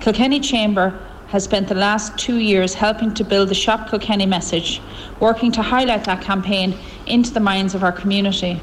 [0.00, 4.82] Kilkenny Chamber has spent the last two years helping to build the Shop Kilkenny message,
[5.20, 6.76] working to highlight that campaign
[7.06, 8.60] into the minds of our community.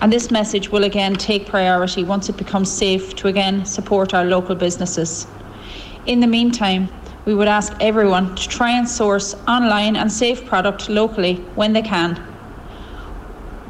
[0.00, 4.24] And this message will again take priority once it becomes safe to again support our
[4.24, 5.26] local businesses.
[6.06, 6.88] In the meantime,
[7.26, 11.82] we would ask everyone to try and source online and safe product locally when they
[11.82, 12.29] can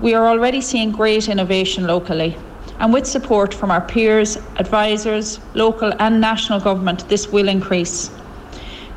[0.01, 2.35] we are already seeing great innovation locally,
[2.79, 8.11] and with support from our peers, advisors, local and national government, this will increase.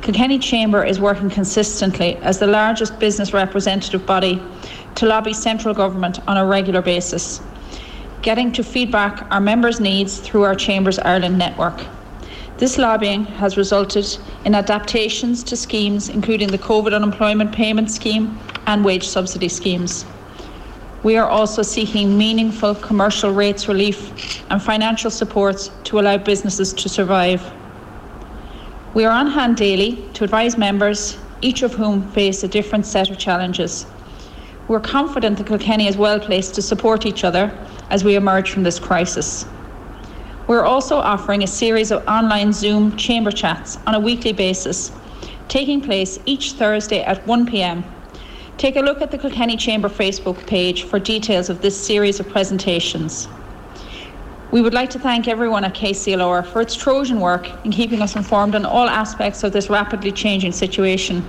[0.00, 4.42] Kilkenny Chamber is working consistently as the largest business representative body
[4.94, 7.42] to lobby central government on a regular basis,
[8.22, 11.84] getting to feedback our members' needs through our Chambers Ireland network.
[12.56, 14.06] This lobbying has resulted
[14.46, 20.06] in adaptations to schemes including the COVID unemployment payment scheme and wage subsidy schemes.
[21.04, 26.88] We are also seeking meaningful commercial rates relief and financial supports to allow businesses to
[26.88, 27.42] survive.
[28.94, 33.10] We are on hand daily to advise members, each of whom face a different set
[33.10, 33.84] of challenges.
[34.66, 37.52] We're confident that Kilkenny is well placed to support each other
[37.90, 39.44] as we emerge from this crisis.
[40.46, 44.90] We're also offering a series of online Zoom chamber chats on a weekly basis,
[45.48, 47.84] taking place each Thursday at 1 pm.
[48.56, 52.28] Take a look at the Kilkenny Chamber Facebook page for details of this series of
[52.28, 53.28] presentations.
[54.52, 58.14] We would like to thank everyone at KCLR for its Trojan work in keeping us
[58.14, 61.26] informed on all aspects of this rapidly changing situation.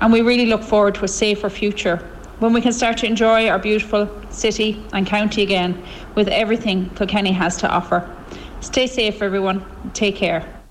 [0.00, 1.96] And we really look forward to a safer future
[2.38, 5.82] when we can start to enjoy our beautiful city and county again
[6.14, 8.08] with everything Kilkenny has to offer.
[8.60, 9.64] Stay safe, everyone.
[9.94, 10.61] Take care.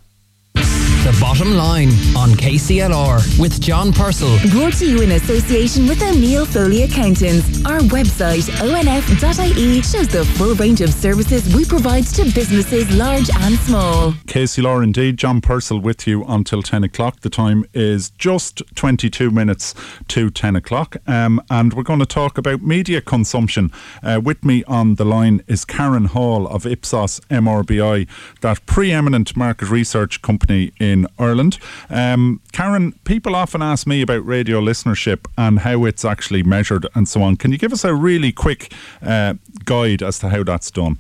[1.31, 4.37] The Bottom Line on KCLR with John Purcell.
[4.51, 7.65] Brought to you in association with O'Neill Foley Accountants.
[7.65, 13.55] Our website, onf.ie, shows the full range of services we provide to businesses large and
[13.59, 14.11] small.
[14.27, 15.17] KCLR indeed.
[15.17, 17.21] John Purcell with you until 10 o'clock.
[17.21, 19.73] The time is just 22 minutes
[20.09, 20.97] to 10 o'clock.
[21.07, 23.71] Um, and we're going to talk about media consumption.
[24.03, 28.07] Uh, with me on the line is Karen Hall of Ipsos MRBI,
[28.41, 31.57] that preeminent market research company in in Ireland.
[31.89, 37.07] Um, Karen, people often ask me about radio listenership and how it's actually measured and
[37.07, 37.37] so on.
[37.37, 40.97] Can you give us a really quick uh, guide as to how that's done?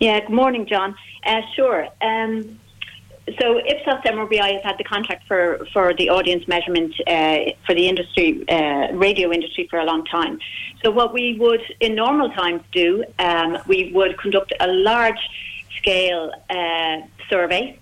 [0.00, 0.94] Yeah, good morning, John.
[1.24, 1.88] Uh, sure.
[2.00, 2.58] Um,
[3.38, 7.88] so Ipsos MRBI has had the contract for, for the audience measurement uh, for the
[7.88, 10.40] industry, uh, radio industry for a long time.
[10.84, 15.20] So what we would, in normal times, do, um, we would conduct a large
[15.78, 16.96] scale uh,
[17.30, 17.78] survey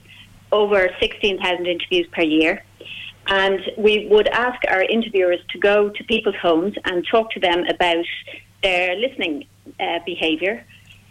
[0.53, 2.65] over 16,000 interviews per year.
[3.27, 7.65] And we would ask our interviewers to go to people's homes and talk to them
[7.69, 8.05] about
[8.63, 9.47] their listening
[9.79, 10.65] uh, behaviour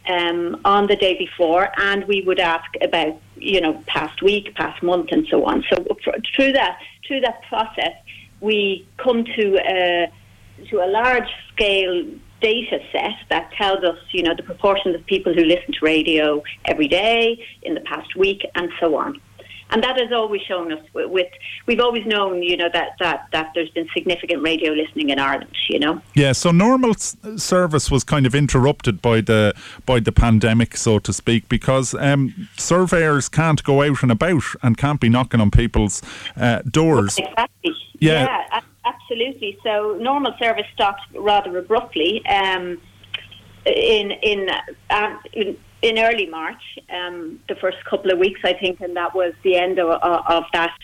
[0.08, 4.82] um, on the day before, and we would ask about you know past week, past
[4.84, 5.64] month, and so on.
[5.70, 5.86] So
[6.36, 7.94] through that through that process,
[8.42, 10.12] we come to a,
[10.70, 12.06] to a large scale
[12.42, 16.42] data set that tells us you know the proportions of people who listen to radio
[16.66, 19.22] every day in the past week, and so on
[19.72, 21.28] and that has always shown us with, with,
[21.66, 25.56] we've always known you know that that that there's been significant radio listening in Ireland
[25.70, 26.02] you know?
[26.14, 29.54] Yeah so normal s- service was kind of interrupted by the
[29.86, 34.78] by the pandemic so to speak because um, surveyors can't go out and about and
[34.78, 36.02] can't be knocking on people's
[36.38, 37.18] uh, doors.
[37.18, 37.76] Exactly.
[38.00, 39.58] Yeah, yeah absolutely.
[39.64, 42.82] So normal service stopped rather abruptly um,
[43.66, 44.50] in in,
[44.90, 49.16] uh, in in early March, um, the first couple of weeks, I think, and that
[49.16, 50.76] was the end of, of that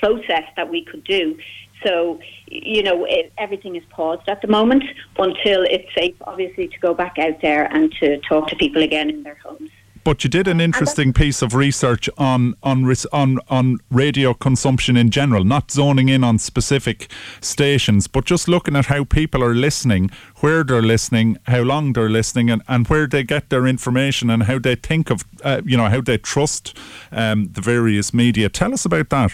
[0.00, 1.38] process that we could do.
[1.84, 4.84] So, you know, it, everything is paused at the moment
[5.18, 9.10] until it's safe, obviously, to go back out there and to talk to people again
[9.10, 9.70] in their homes.
[10.04, 15.10] But you did an interesting piece of research on on on on radio consumption in
[15.10, 17.08] general, not zoning in on specific
[17.40, 20.10] stations, but just looking at how people are listening,
[20.40, 24.42] where they're listening, how long they're listening, and, and where they get their information, and
[24.44, 26.76] how they think of, uh, you know, how they trust
[27.12, 28.48] um, the various media.
[28.48, 29.32] Tell us about that.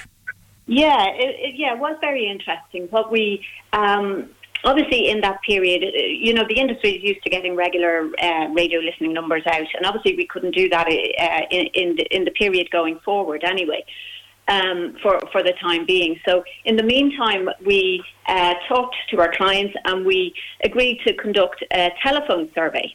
[0.67, 2.89] Yeah, it, it, yeah, it was very interesting.
[2.91, 4.29] What we um,
[4.65, 8.49] obviously in that period, uh, you know, the industry is used to getting regular uh,
[8.49, 12.25] radio listening numbers out, and obviously we couldn't do that uh, in, in, the, in
[12.25, 13.85] the period going forward anyway.
[14.51, 16.19] Um, for for the time being.
[16.25, 20.33] So in the meantime, we uh, talked to our clients and we
[20.65, 22.95] agreed to conduct a telephone survey.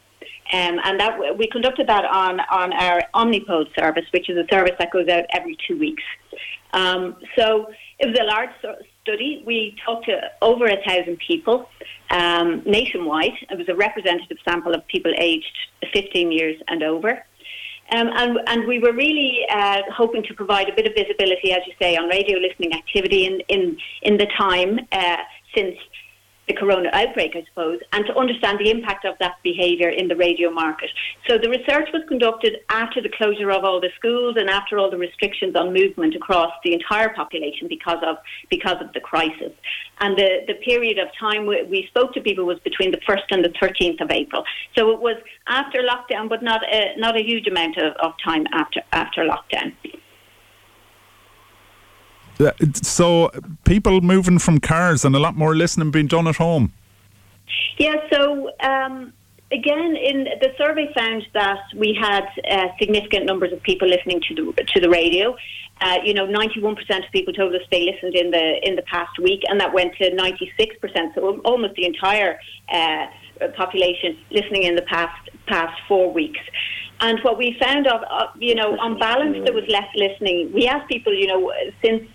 [0.51, 4.73] Um, and that we conducted that on, on our Omnipoll service, which is a service
[4.79, 6.03] that goes out every two weeks.
[6.73, 7.67] Um, so
[7.99, 8.49] it was a large
[9.03, 9.43] study.
[9.45, 11.69] We talked to over a thousand people
[12.09, 13.33] um, nationwide.
[13.49, 15.57] It was a representative sample of people aged
[15.93, 17.23] 15 years and over.
[17.91, 21.59] Um, and, and, we were really uh, hoping to provide a bit of visibility, as
[21.67, 25.17] you say, on radio listening activity in, in, in the time uh,
[25.53, 25.75] since
[26.47, 30.15] the corona outbreak, I suppose, and to understand the impact of that behaviour in the
[30.15, 30.89] radio market.
[31.27, 34.91] So the research was conducted after the closure of all the schools and after all
[34.91, 38.17] the restrictions on movement across the entire population because of
[38.49, 39.53] because of the crisis.
[39.99, 43.27] And the, the period of time we, we spoke to people was between the 1st
[43.31, 44.43] and the 13th of April.
[44.75, 48.45] So it was after lockdown, but not a, not a huge amount of, of time
[48.53, 49.73] after after lockdown.
[52.43, 53.29] Uh, so
[53.65, 56.73] people moving from cars and a lot more listening being done at home.
[57.77, 59.13] Yeah, so um,
[59.51, 64.35] again, in the survey found that we had uh, significant numbers of people listening to
[64.35, 65.35] the to the radio.
[65.81, 69.17] Uh, you know, 91% of people told us they listened in the in the past
[69.19, 71.15] week, and that went to 96%.
[71.15, 72.39] So almost the entire
[72.71, 73.07] uh,
[73.55, 76.39] population listening in the past past four weeks.
[77.01, 78.01] And what we found, of,
[78.37, 80.53] you know, on balance, there was less listening.
[80.53, 81.51] We asked people, you know,
[81.83, 82.07] since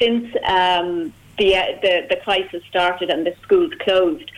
[0.00, 1.50] since um, the,
[1.82, 4.30] the the crisis started and the schools closed,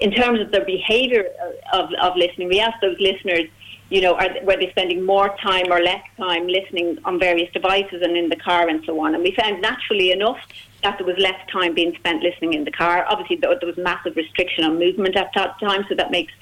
[0.00, 1.24] in terms of their behaviour
[1.72, 3.44] of, of listening, we asked those listeners,
[3.90, 8.02] you know, are, were they spending more time or less time listening on various devices
[8.02, 9.14] and in the car and so on?
[9.14, 10.38] And we found naturally enough
[10.82, 13.06] that there was less time being spent listening in the car.
[13.08, 16.32] Obviously, there was massive restriction on movement at that time, so that makes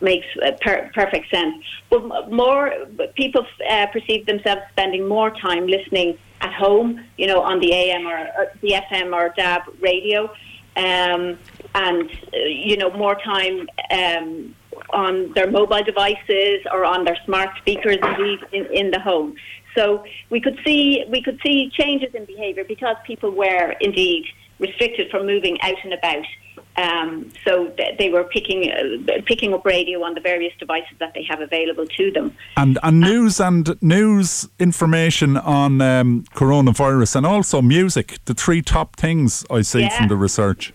[0.00, 1.56] makes uh, per- perfect sense.
[1.90, 2.72] But more
[3.16, 6.16] people uh, perceive themselves spending more time listening
[6.48, 10.20] at home, you know, on the AM or, or the FM or DAB radio,
[10.76, 11.38] um,
[11.74, 13.68] and uh, you know, more time.
[13.90, 14.54] Um,
[14.90, 19.34] on their mobile devices or on their smart speakers, indeed, in, in the home.
[19.76, 24.24] So we could see we could see changes in behaviour because people were indeed
[24.58, 26.24] restricted from moving out and about.
[26.78, 31.12] Um, so th- they were picking uh, picking up radio on the various devices that
[31.12, 32.36] they have available to them.
[32.56, 38.94] And and news and news information on um, coronavirus and also music, the three top
[38.94, 39.98] things I see yeah.
[39.98, 40.72] from the research.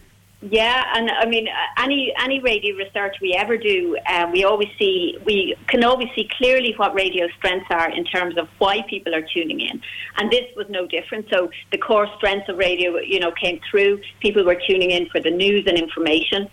[0.52, 5.18] Yeah, and I mean, any any radio research we ever do, um, we always see
[5.24, 9.22] we can always see clearly what radio strengths are in terms of why people are
[9.22, 9.82] tuning in,
[10.18, 11.28] and this was no different.
[11.32, 14.02] So the core strengths of radio, you know, came through.
[14.20, 16.50] People were tuning in for the news and information,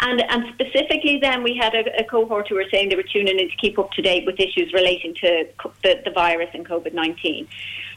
[0.00, 3.38] and and specifically then we had a, a cohort who were saying they were tuning
[3.38, 5.46] in to keep up to date with issues relating to
[5.82, 7.46] the, the virus and COVID nineteen.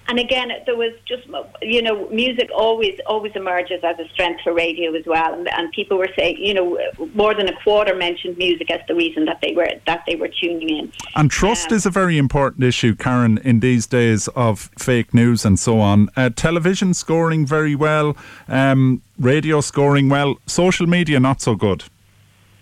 [0.07, 1.27] And again, there was just
[1.61, 5.33] you know, music always always emerges as a strength for radio as well.
[5.33, 6.79] And, and people were saying, you know,
[7.13, 10.29] more than a quarter mentioned music as the reason that they were that they were
[10.29, 10.93] tuning in.
[11.15, 15.45] And trust um, is a very important issue, Karen, in these days of fake news
[15.45, 16.09] and so on.
[16.15, 18.15] Uh, television scoring very well,
[18.47, 21.83] um, radio scoring well, social media not so good.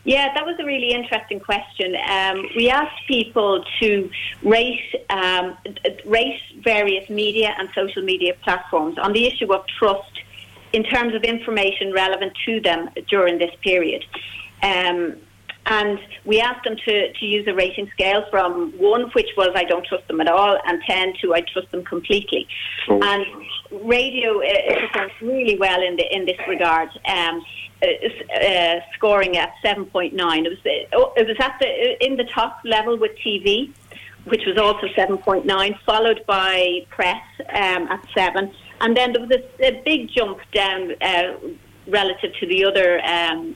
[0.06, 1.96] Yeah, that was a really interesting question.
[2.08, 4.10] Um, we asked people to
[4.44, 4.80] rate
[5.10, 5.58] um,
[6.06, 10.22] rate various media and social media platforms on the issue of trust
[10.74, 14.06] in terms of information relevant to them during this period.
[14.62, 15.16] Um,
[15.68, 19.64] and we asked them to, to use a rating scale from one, which was I
[19.64, 22.48] don't trust them at all, and 10 to I trust them completely.
[22.88, 23.00] Oh.
[23.02, 23.26] And
[23.90, 26.90] radio uh, performs really well in, the, in this regard.
[27.08, 27.44] Um,
[27.84, 30.12] uh, scoring at 7.9.
[30.14, 33.72] It was uh, it was at the in the top level with TV,
[34.26, 38.52] which was also 7.9, followed by press um, at seven,
[38.82, 41.34] and then there was a, a big jump down uh,
[41.88, 43.56] relative to the other um,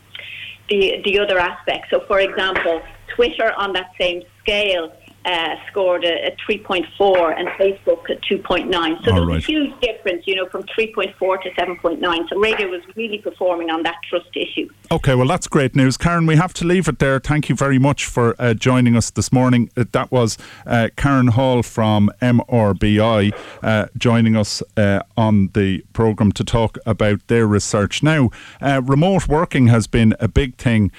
[0.70, 1.90] the the other aspects.
[1.90, 2.82] So, for example,
[3.16, 4.94] Twitter on that same scale
[5.26, 9.04] uh, scored a, a 3.4 and Facebook at 2.9.
[9.04, 9.38] So there was right.
[9.38, 12.30] a huge difference, you know, from 3.4 to 7.9.
[12.30, 14.70] So radio was really performing on that trust issue.
[14.92, 15.98] Okay, well, that's great news.
[15.98, 17.20] Karen, we have to leave it there.
[17.20, 19.70] Thank you very much for uh, joining us this morning.
[19.76, 26.32] Uh, that was uh, Karen Hall from MRBI uh, joining us uh, on the programme
[26.32, 28.02] to talk about their research.
[28.02, 28.30] Now,
[28.62, 30.92] remote working has been a big thing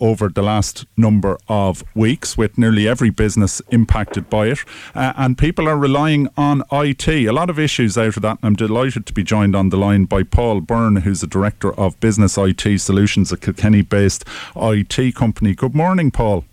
[0.00, 4.58] over the last number of weeks with nearly every business impacted by it.
[4.94, 7.08] Uh, and people are relying on IT.
[7.08, 8.38] A lot of issues out of that.
[8.42, 11.98] I'm delighted to be joined on the line by Paul Byrne, who's the Director of
[12.00, 14.24] Business IT Solutions at Kilkenny based
[14.56, 15.54] IT company.
[15.54, 16.44] Good morning, Paul.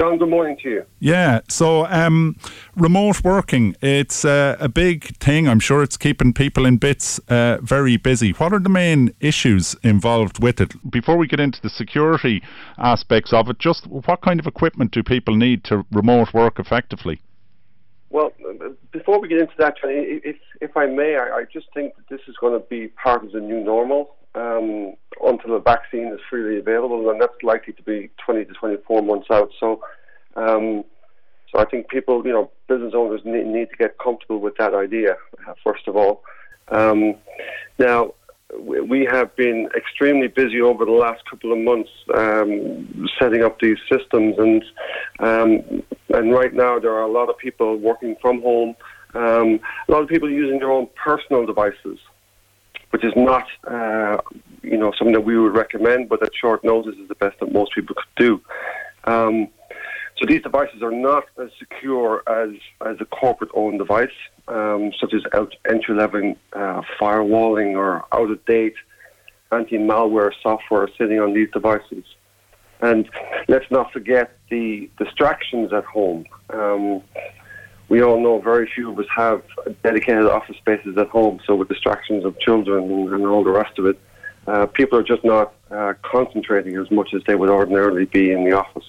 [0.00, 0.86] John, good morning to you.
[0.98, 2.34] Yeah, so um,
[2.74, 5.46] remote working, it's uh, a big thing.
[5.46, 8.30] I'm sure it's keeping people in bits uh, very busy.
[8.30, 10.72] What are the main issues involved with it?
[10.90, 12.42] Before we get into the security
[12.78, 17.20] aspects of it, just what kind of equipment do people need to remote work effectively?
[18.08, 18.32] Well,
[18.92, 22.22] before we get into that, if, if I may, I, I just think that this
[22.26, 26.58] is going to be part of the new normal um, until a vaccine is freely
[26.58, 29.50] available, and that's likely to be 20 to 24 months out.
[29.58, 29.82] So,
[30.36, 30.84] um,
[31.52, 34.74] so I think people, you know, business owners need, need to get comfortable with that
[34.74, 35.16] idea
[35.46, 36.22] uh, first of all.
[36.68, 37.16] Um,
[37.78, 38.14] now,
[38.58, 43.78] we have been extremely busy over the last couple of months um, setting up these
[43.90, 44.64] systems, and
[45.20, 48.74] um, and right now there are a lot of people working from home.
[49.14, 51.98] Um, a lot of people using their own personal devices
[52.90, 54.18] which is not, uh,
[54.62, 57.52] you know, something that we would recommend, but at short notice is the best that
[57.52, 58.40] most people could do.
[59.04, 59.48] Um,
[60.18, 62.50] so these devices are not as secure as,
[62.84, 64.08] as a corporate-owned device,
[64.48, 65.22] um, such as
[65.68, 68.74] entry-level uh, firewalling or out-of-date
[69.52, 72.04] anti-malware software sitting on these devices.
[72.82, 73.08] And
[73.48, 76.24] let's not forget the distractions at home.
[76.50, 77.02] Um,
[77.90, 79.42] we all know very few of us have
[79.82, 81.40] dedicated office spaces at home.
[81.46, 83.98] So with distractions of children and, and all the rest of it,
[84.46, 88.44] uh, people are just not uh, concentrating as much as they would ordinarily be in
[88.44, 88.84] the office.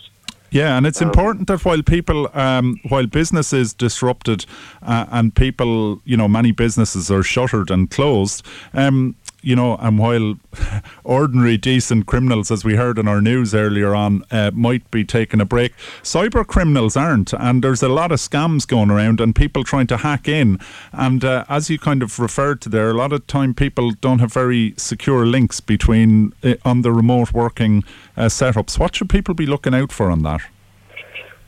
[0.52, 4.45] Yeah, and it's um, important that while people, um, while business is disrupted
[4.82, 9.98] uh, and people, you know, many businesses are shuttered and closed, um, you know, and
[9.98, 10.36] while
[11.04, 15.42] ordinary decent criminals, as we heard in our news earlier on, uh, might be taking
[15.42, 19.64] a break, cyber criminals aren't, and there's a lot of scams going around and people
[19.64, 20.60] trying to hack in.
[20.92, 24.20] And uh, as you kind of referred to there, a lot of time people don't
[24.20, 27.84] have very secure links between uh, on the remote working
[28.16, 28.78] uh, setups.
[28.78, 30.42] What should people be looking out for on that?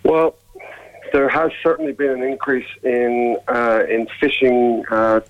[0.04, 0.36] Well,
[1.14, 5.22] there has certainly been an increase in uh, in phishing uh,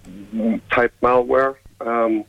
[0.73, 1.57] type malware.
[1.81, 2.23] Um,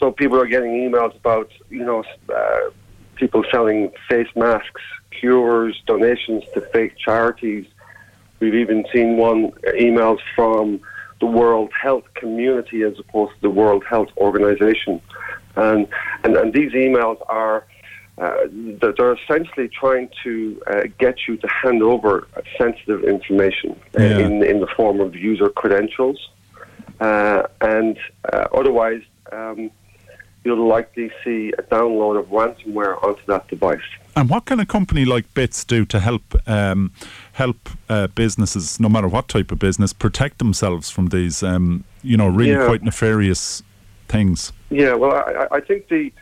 [0.00, 2.02] so people are getting emails about you know
[2.34, 2.70] uh,
[3.14, 7.66] people selling face masks, cures, donations to fake charities.
[8.40, 10.80] We've even seen one uh, emails from
[11.20, 15.02] the World Health Community as opposed to the World Health Organization,
[15.54, 15.86] and
[16.24, 17.66] and, and these emails are
[18.16, 22.26] uh, they're essentially trying to uh, get you to hand over
[22.58, 24.18] sensitive information uh, yeah.
[24.18, 26.30] in, in the form of user credentials.
[27.00, 27.96] Uh, and
[28.30, 29.00] uh, otherwise,
[29.32, 29.70] um,
[30.44, 33.80] you'll likely see a download of ransomware onto that device.
[34.16, 36.92] And what can a company like Bits do to help um,
[37.32, 42.16] help uh, businesses, no matter what type of business, protect themselves from these, um, you
[42.16, 42.66] know, really yeah.
[42.66, 43.62] quite nefarious
[44.08, 44.52] things?
[44.70, 46.12] Yeah, well, I, I think the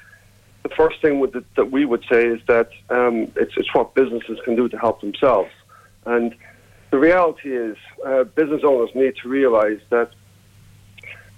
[0.64, 4.38] the first thing the, that we would say is that um, it's, it's what businesses
[4.44, 5.50] can do to help themselves.
[6.04, 6.34] And
[6.90, 10.10] the reality is, uh, business owners need to realize that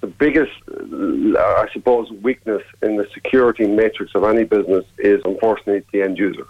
[0.00, 5.84] the biggest, uh, I suppose, weakness in the security matrix of any business is unfortunately
[5.92, 6.46] the end user.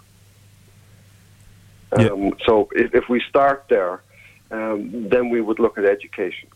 [1.92, 2.30] Um, yeah.
[2.46, 4.02] So if, if, we start there,
[4.52, 6.48] um, then we would look at education.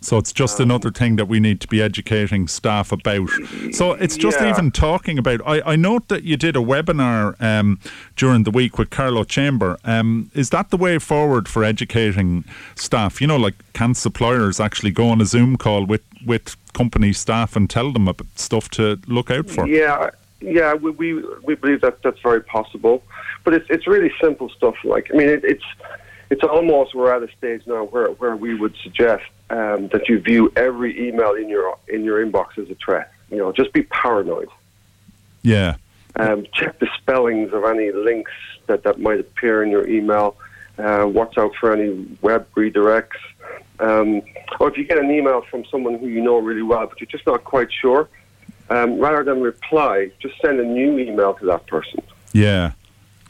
[0.00, 3.28] So it's just um, another thing that we need to be educating staff about.
[3.72, 4.50] So it's just yeah.
[4.50, 5.40] even talking about.
[5.46, 7.78] I, I note that you did a webinar um,
[8.16, 9.78] during the week with Carlow Chamber.
[9.84, 12.44] Um, is that the way forward for educating
[12.74, 13.20] staff?
[13.20, 17.56] You know, like can suppliers actually go on a Zoom call with with company staff
[17.56, 19.66] and tell them about stuff to look out for?
[19.66, 23.02] Yeah, yeah, we we, we believe that that's very possible,
[23.44, 24.76] but it's it's really simple stuff.
[24.84, 25.64] Like I mean, it, it's
[26.30, 30.20] it's almost we're at a stage now where where we would suggest um, that you
[30.20, 33.12] view every email in your in your inbox as a threat.
[33.30, 34.48] You know, just be paranoid.
[35.42, 35.76] Yeah.
[36.16, 38.32] Um, check the spellings of any links
[38.66, 40.36] that, that might appear in your email.
[40.78, 43.18] Uh, watch out for any web redirects.
[43.78, 44.22] Um,
[44.58, 47.06] or if you get an email from someone who you know really well, but you're
[47.06, 48.08] just not quite sure,
[48.68, 52.02] um, rather than reply, just send a new email to that person.
[52.32, 52.72] Yeah.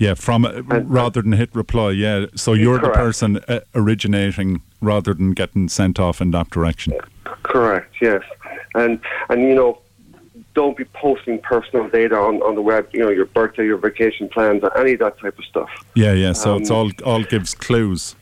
[0.01, 1.91] Yeah, from uh, rather than hit reply.
[1.91, 2.95] Yeah, so you're correct.
[2.95, 6.95] the person uh, originating rather than getting sent off in that direction.
[7.43, 7.95] Correct.
[8.01, 8.23] Yes,
[8.75, 8.99] and
[9.29, 9.79] and you know,
[10.55, 12.89] don't be posting personal data on, on the web.
[12.95, 15.69] You know, your birthday, your vacation plans, or any of that type of stuff.
[15.95, 16.33] Yeah, yeah.
[16.33, 18.17] So um, it's all all gives clues.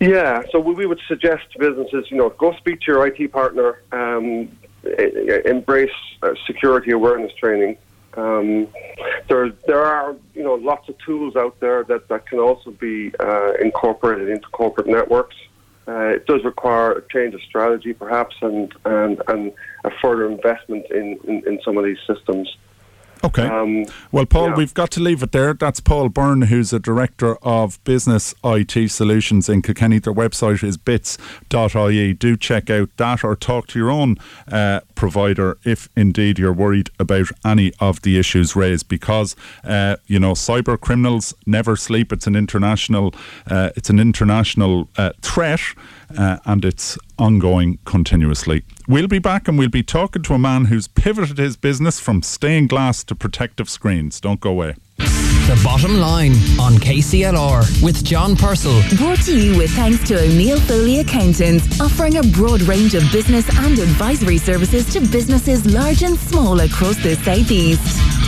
[0.00, 0.42] Yeah.
[0.52, 3.82] So we would suggest to businesses, you know, go speak to your IT partner.
[3.92, 4.48] Um,
[5.44, 5.90] embrace
[6.22, 7.76] uh, security awareness training.
[8.16, 8.68] Um,
[9.28, 13.12] there, there are you know lots of tools out there that, that can also be
[13.18, 15.36] uh, incorporated into corporate networks.
[15.86, 19.52] Uh, it does require a change of strategy, perhaps, and and, and
[19.84, 22.56] a further investment in, in, in some of these systems.
[23.24, 23.46] Okay.
[23.46, 24.56] Um, well, Paul, yeah.
[24.56, 25.54] we've got to leave it there.
[25.54, 29.98] That's Paul Byrne, who's a director of business IT solutions in Kilkenny.
[29.98, 32.12] Their website is bits.ie.
[32.12, 34.16] Do check out that or talk to your own
[34.52, 40.20] uh, provider if indeed you're worried about any of the issues raised because, uh, you
[40.20, 42.12] know, cyber criminals never sleep.
[42.12, 43.14] It's an international,
[43.50, 45.60] uh, it's an international uh, threat
[46.16, 48.64] uh, and it's ongoing continuously.
[48.88, 52.22] We'll be back and we'll be talking to a man who's pivoted his business from
[52.22, 54.20] stained glass to protective screens.
[54.20, 54.74] Don't go away.
[55.44, 58.82] The bottom line on KCLR with John Purcell.
[58.96, 63.46] Brought to you with thanks to O'Neill Foley Accountants, offering a broad range of business
[63.58, 68.23] and advisory services to businesses large and small across the southeast.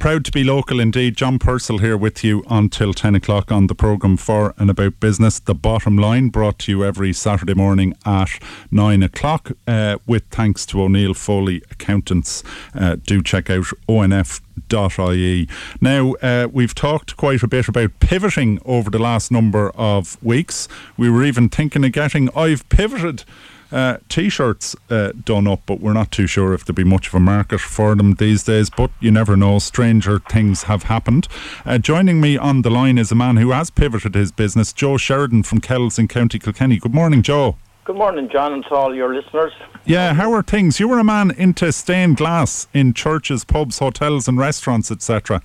[0.00, 1.14] Proud to be local indeed.
[1.14, 5.38] John Purcell here with you until 10 o'clock on the programme for and about business.
[5.38, 8.30] The bottom line brought to you every Saturday morning at
[8.70, 12.42] 9 o'clock uh, with thanks to O'Neill Foley Accountants.
[12.74, 15.48] Uh, do check out onf.ie.
[15.82, 20.66] Now, uh, we've talked quite a bit about pivoting over the last number of weeks.
[20.96, 23.24] We were even thinking of getting I've pivoted
[23.72, 27.14] uh, T-shirts uh, done up, but we're not too sure if there'll be much of
[27.14, 28.70] a market for them these days.
[28.70, 31.28] But you never know; stranger things have happened.
[31.64, 34.96] Uh, joining me on the line is a man who has pivoted his business, Joe
[34.96, 36.78] Sheridan from Kells in County Kilkenny.
[36.78, 37.56] Good morning, Joe.
[37.84, 39.52] Good morning, John, and to all your listeners.
[39.84, 40.78] Yeah, how are things?
[40.78, 45.42] You were a man into stained glass in churches, pubs, hotels, and restaurants, etc.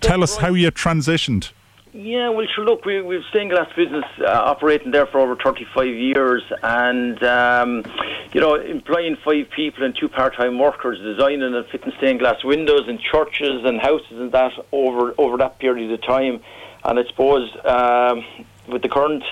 [0.00, 1.52] Tell us how you transitioned.
[2.00, 2.64] Yeah, well, sure.
[2.64, 7.82] Look, we, we've stained glass business uh, operating there for over 35 years, and um,
[8.32, 12.88] you know, employing five people and two part-time workers, designing and fitting stained glass windows
[12.88, 16.40] in churches and houses and that over over that period of time.
[16.84, 18.24] And I suppose um,
[18.68, 19.24] with the current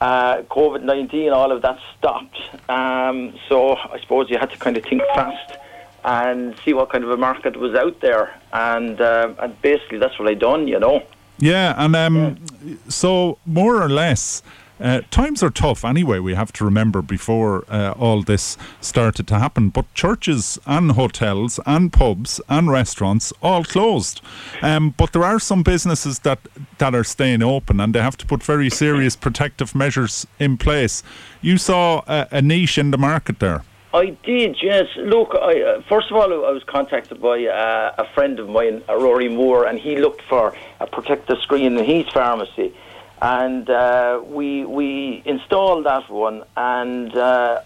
[0.00, 2.40] uh, COVID nineteen, all of that stopped.
[2.70, 5.58] Um, so I suppose you had to kind of think fast
[6.02, 10.18] and see what kind of a market was out there, and uh, and basically that's
[10.18, 11.02] what I done, you know.
[11.40, 12.74] Yeah, and um, yeah.
[12.88, 14.42] so more or less.
[14.78, 19.38] Uh, times are tough anyway, we have to remember before uh, all this started to
[19.38, 19.68] happen.
[19.68, 24.22] But churches and hotels and pubs and restaurants all closed.
[24.62, 26.38] Um, but there are some businesses that,
[26.78, 31.02] that are staying open and they have to put very serious protective measures in place.
[31.42, 33.64] You saw a, a niche in the market there.
[33.92, 34.86] I did, yes.
[34.96, 38.82] Look, I, uh, first of all, I was contacted by uh, a friend of mine,
[38.88, 42.72] uh, Rory Moore, and he looked for a protective screen in his pharmacy,
[43.20, 47.62] and uh, we we installed that one, and uh,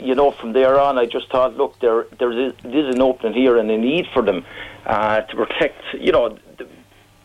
[0.00, 3.34] you know, from there on, I just thought, look, there there is, there's an opening
[3.34, 4.44] here and a need for them
[4.86, 6.66] uh, to protect, you know, the,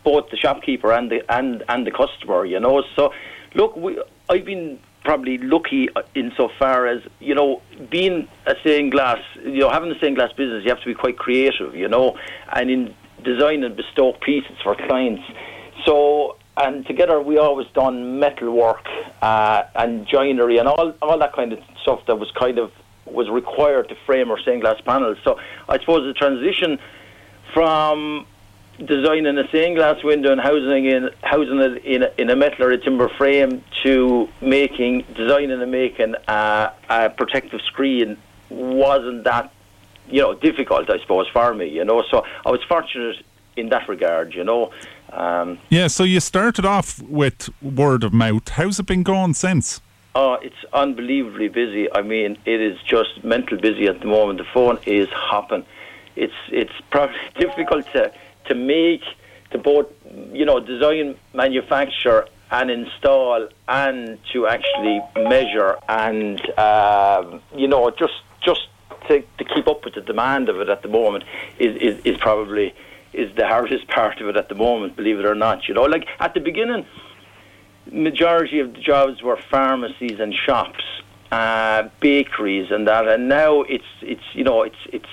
[0.04, 2.84] both the shopkeeper and the and and the customer, you know.
[2.96, 3.12] So,
[3.56, 9.60] look, we, I've been probably lucky insofar as you know being a stained glass, you
[9.60, 12.18] know, having a stained glass business, you have to be quite creative, you know,
[12.52, 12.94] and in
[13.24, 15.24] designing bespoke pieces for clients.
[15.86, 18.86] So and together we always done metal work
[19.22, 22.72] uh, and joinery and all all that kind of stuff that was kind of
[23.06, 25.18] was required to frame our stained glass panels.
[25.24, 25.40] So
[25.70, 26.80] I suppose the transition
[27.54, 28.26] from
[28.84, 32.66] designing a stained glass window and housing in housing it in a, in a metal
[32.66, 38.18] or a timber frame to making designing and making a, a protective screen
[38.50, 39.52] wasn't that
[40.10, 43.24] you know difficult I suppose for me you know so I was fortunate
[43.56, 44.72] in that regard you know
[45.14, 49.82] um, yeah so you started off with word of mouth how's it been going since
[50.18, 51.92] Oh, it's unbelievably busy.
[51.92, 54.40] I mean, it is just mental busy at the moment.
[54.40, 55.66] The phone is hopping.
[56.16, 58.14] It's it's probably difficult to
[58.48, 59.02] to make,
[59.52, 59.88] to both,
[60.32, 68.14] you know, design, manufacture, and install, and to actually measure, and uh, you know, just
[68.44, 68.68] just
[69.08, 71.24] to, to keep up with the demand of it at the moment
[71.60, 72.74] is, is, is probably
[73.14, 74.96] is the hardest part of it at the moment.
[74.96, 76.86] Believe it or not, you know, like at the beginning,
[77.92, 80.84] majority of the jobs were pharmacies and shops.
[81.32, 85.10] Uh, bakeries and that, and now it's it's you know it's it's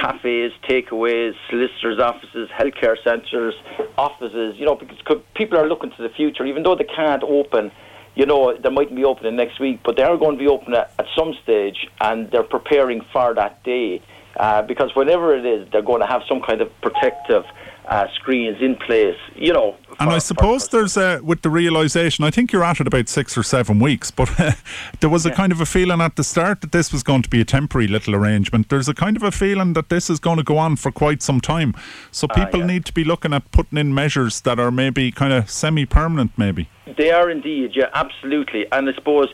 [0.00, 3.54] cafes, takeaways, solicitors' offices, healthcare centres,
[3.96, 4.56] offices.
[4.58, 7.70] You know, because people are looking to the future, even though they can't open.
[8.16, 10.72] You know, they mightn't be opening next week, but they are going to be open
[10.72, 14.02] at, at some stage, and they're preparing for that day.
[14.36, 17.44] Uh, because whenever it is, they're going to have some kind of protective
[17.88, 19.76] uh, screens in place, you know.
[20.00, 23.38] And I suppose there's a, with the realisation, I think you're at it about six
[23.38, 24.30] or seven weeks, but
[25.00, 25.34] there was a yeah.
[25.36, 27.86] kind of a feeling at the start that this was going to be a temporary
[27.86, 28.70] little arrangement.
[28.70, 31.22] There's a kind of a feeling that this is going to go on for quite
[31.22, 31.74] some time.
[32.10, 32.66] So ah, people yeah.
[32.66, 36.32] need to be looking at putting in measures that are maybe kind of semi permanent,
[36.36, 36.68] maybe.
[36.96, 38.66] They are indeed, yeah, absolutely.
[38.72, 39.28] And I suppose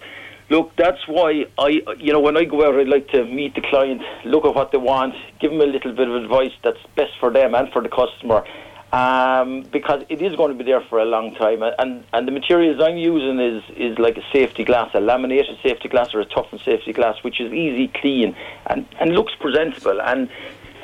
[0.50, 3.60] Look, that's why I, you know, when I go out, I like to meet the
[3.60, 7.12] client, look at what they want, give them a little bit of advice that's best
[7.20, 8.44] for them and for the customer,
[8.92, 11.62] um, because it is going to be there for a long time.
[11.62, 15.88] And and the materials I'm using is is like a safety glass, a laminated safety
[15.88, 18.34] glass or a toughened safety glass, which is easy, clean,
[18.66, 20.02] and and looks presentable.
[20.02, 20.28] And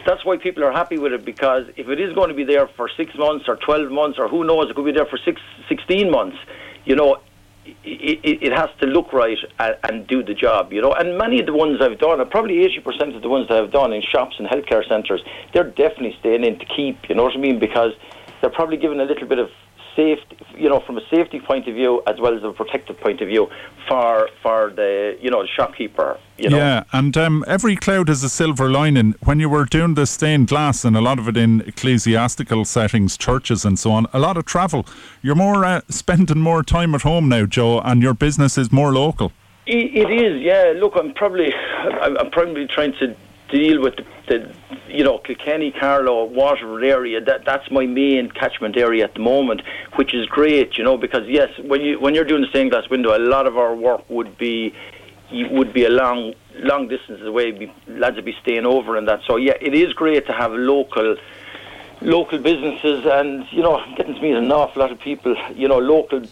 [0.07, 2.69] that's why people are happy with it because if it is going to be there
[2.69, 5.41] for six months or 12 months or who knows, it could be there for six,
[5.69, 6.37] 16 months,
[6.85, 7.19] you know,
[7.85, 10.93] it, it, has to look right and, and, do the job, you know.
[10.93, 13.93] And many of the ones I've done, probably 80% of the ones that I've done
[13.93, 17.39] in shops and healthcare centres, they're definitely staying in to keep, you know what I
[17.39, 17.59] mean?
[17.59, 17.93] Because
[18.41, 19.51] they're probably given a little bit of
[19.97, 23.21] safety, you know, from a safety point of view as well as a protective point
[23.21, 23.49] of view
[23.89, 26.19] for for the you know the shopkeeper.
[26.39, 26.59] You know?
[26.59, 29.15] Yeah, and um, every cloud has a silver lining.
[29.25, 33.17] When you were doing the stained glass and a lot of it in ecclesiastical settings,
[33.17, 34.87] churches and so on, a lot of travel.
[35.23, 38.93] You're more uh, spending more time at home now, Joe, and your business is more
[38.93, 39.33] local.
[39.69, 40.75] It is, yeah.
[40.77, 41.53] Look, I'm probably,
[42.01, 43.17] I'm probably trying to
[43.51, 44.55] deal with the, the
[44.89, 47.21] you know Kilkenny, Carlow, Waterford area.
[47.21, 49.63] That that's my main catchment area at the moment,
[49.95, 52.89] which is great, you know, because yes, when you when you're doing the stained glass
[52.89, 54.75] window, a lot of our work would be
[55.31, 57.53] would be a long long distance away.
[57.53, 59.21] Be, lads would be staying over and that.
[59.27, 61.17] So yeah, it is great to have local
[62.03, 65.79] local businesses and you know getting to meet an awful lot of people you know
[65.79, 66.23] local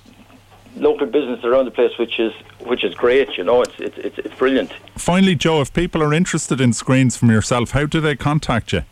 [0.77, 3.37] local business around the place, which is which is great.
[3.37, 4.73] You know, it's it's it's, it's brilliant.
[4.97, 8.83] Finally, Joe, if people are interested in screens from yourself, how do they contact you?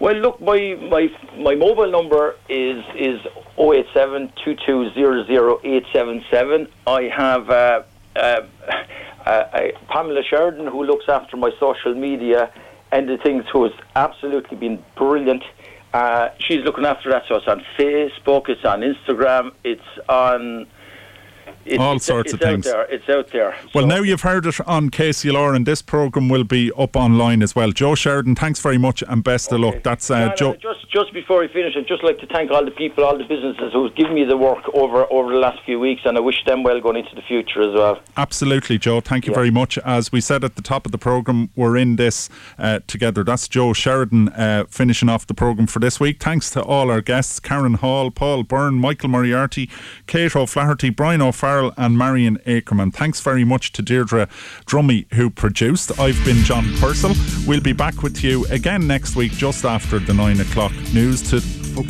[0.00, 3.20] Well, look, my my my mobile number is is
[3.58, 4.32] 087
[6.86, 7.82] I have uh,
[8.14, 8.40] uh,
[9.26, 12.52] uh, Pamela Sheridan, who looks after my social media
[12.92, 15.42] and the things, who has absolutely been brilliant.
[15.92, 20.66] Uh, she's looking after that, so it's on Facebook, it's on Instagram, it's on
[21.72, 22.64] it's, all it's, sorts it's of things.
[22.64, 22.82] There.
[22.90, 23.56] It's out there.
[23.74, 27.42] Well, So- now you've heard it on KCLR, and this program will be up online
[27.42, 27.70] as well.
[27.72, 29.82] Joe Sheridan, thanks very much, and best of luck.
[29.82, 30.52] That's uh, No, no, Joe.
[30.54, 33.24] just just before we finish, I'd just like to thank all the people, all the
[33.24, 36.42] businesses who've given me the work over over the last few weeks, and I wish
[36.46, 38.00] them well going into the future as well.
[38.16, 39.00] Absolutely, Joe.
[39.00, 39.78] Thank you very much.
[39.78, 43.22] As we said at the top of the programme, we're in this uh, together.
[43.24, 46.22] That's Joe Sheridan uh, finishing off the programme for this week.
[46.22, 49.68] Thanks to all our guests Karen Hall, Paul Byrne, Michael Moriarty,
[50.06, 52.90] Kate O'Flaherty, Brian O'Farrell, and Marion Ackerman.
[52.90, 54.26] Thanks very much to Deirdre
[54.66, 55.98] Drummy, who produced.
[55.98, 57.14] I've been John Purcell.
[57.46, 61.40] We'll be back with you again next week, just after the nine o'clock news, to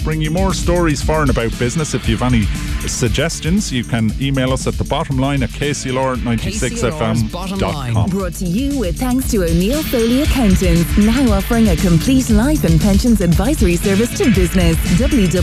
[0.05, 1.95] bring you more stories for and about business.
[1.95, 2.43] If you've any
[2.87, 8.11] suggestions, you can email us at the bottom line at kclr96fm.com.
[8.11, 12.81] Brought to you with thanks to O'Neill Foley Accountants, now offering a complete life and
[12.81, 14.77] pensions advisory service to business.
[14.99, 15.39] www.onf.ie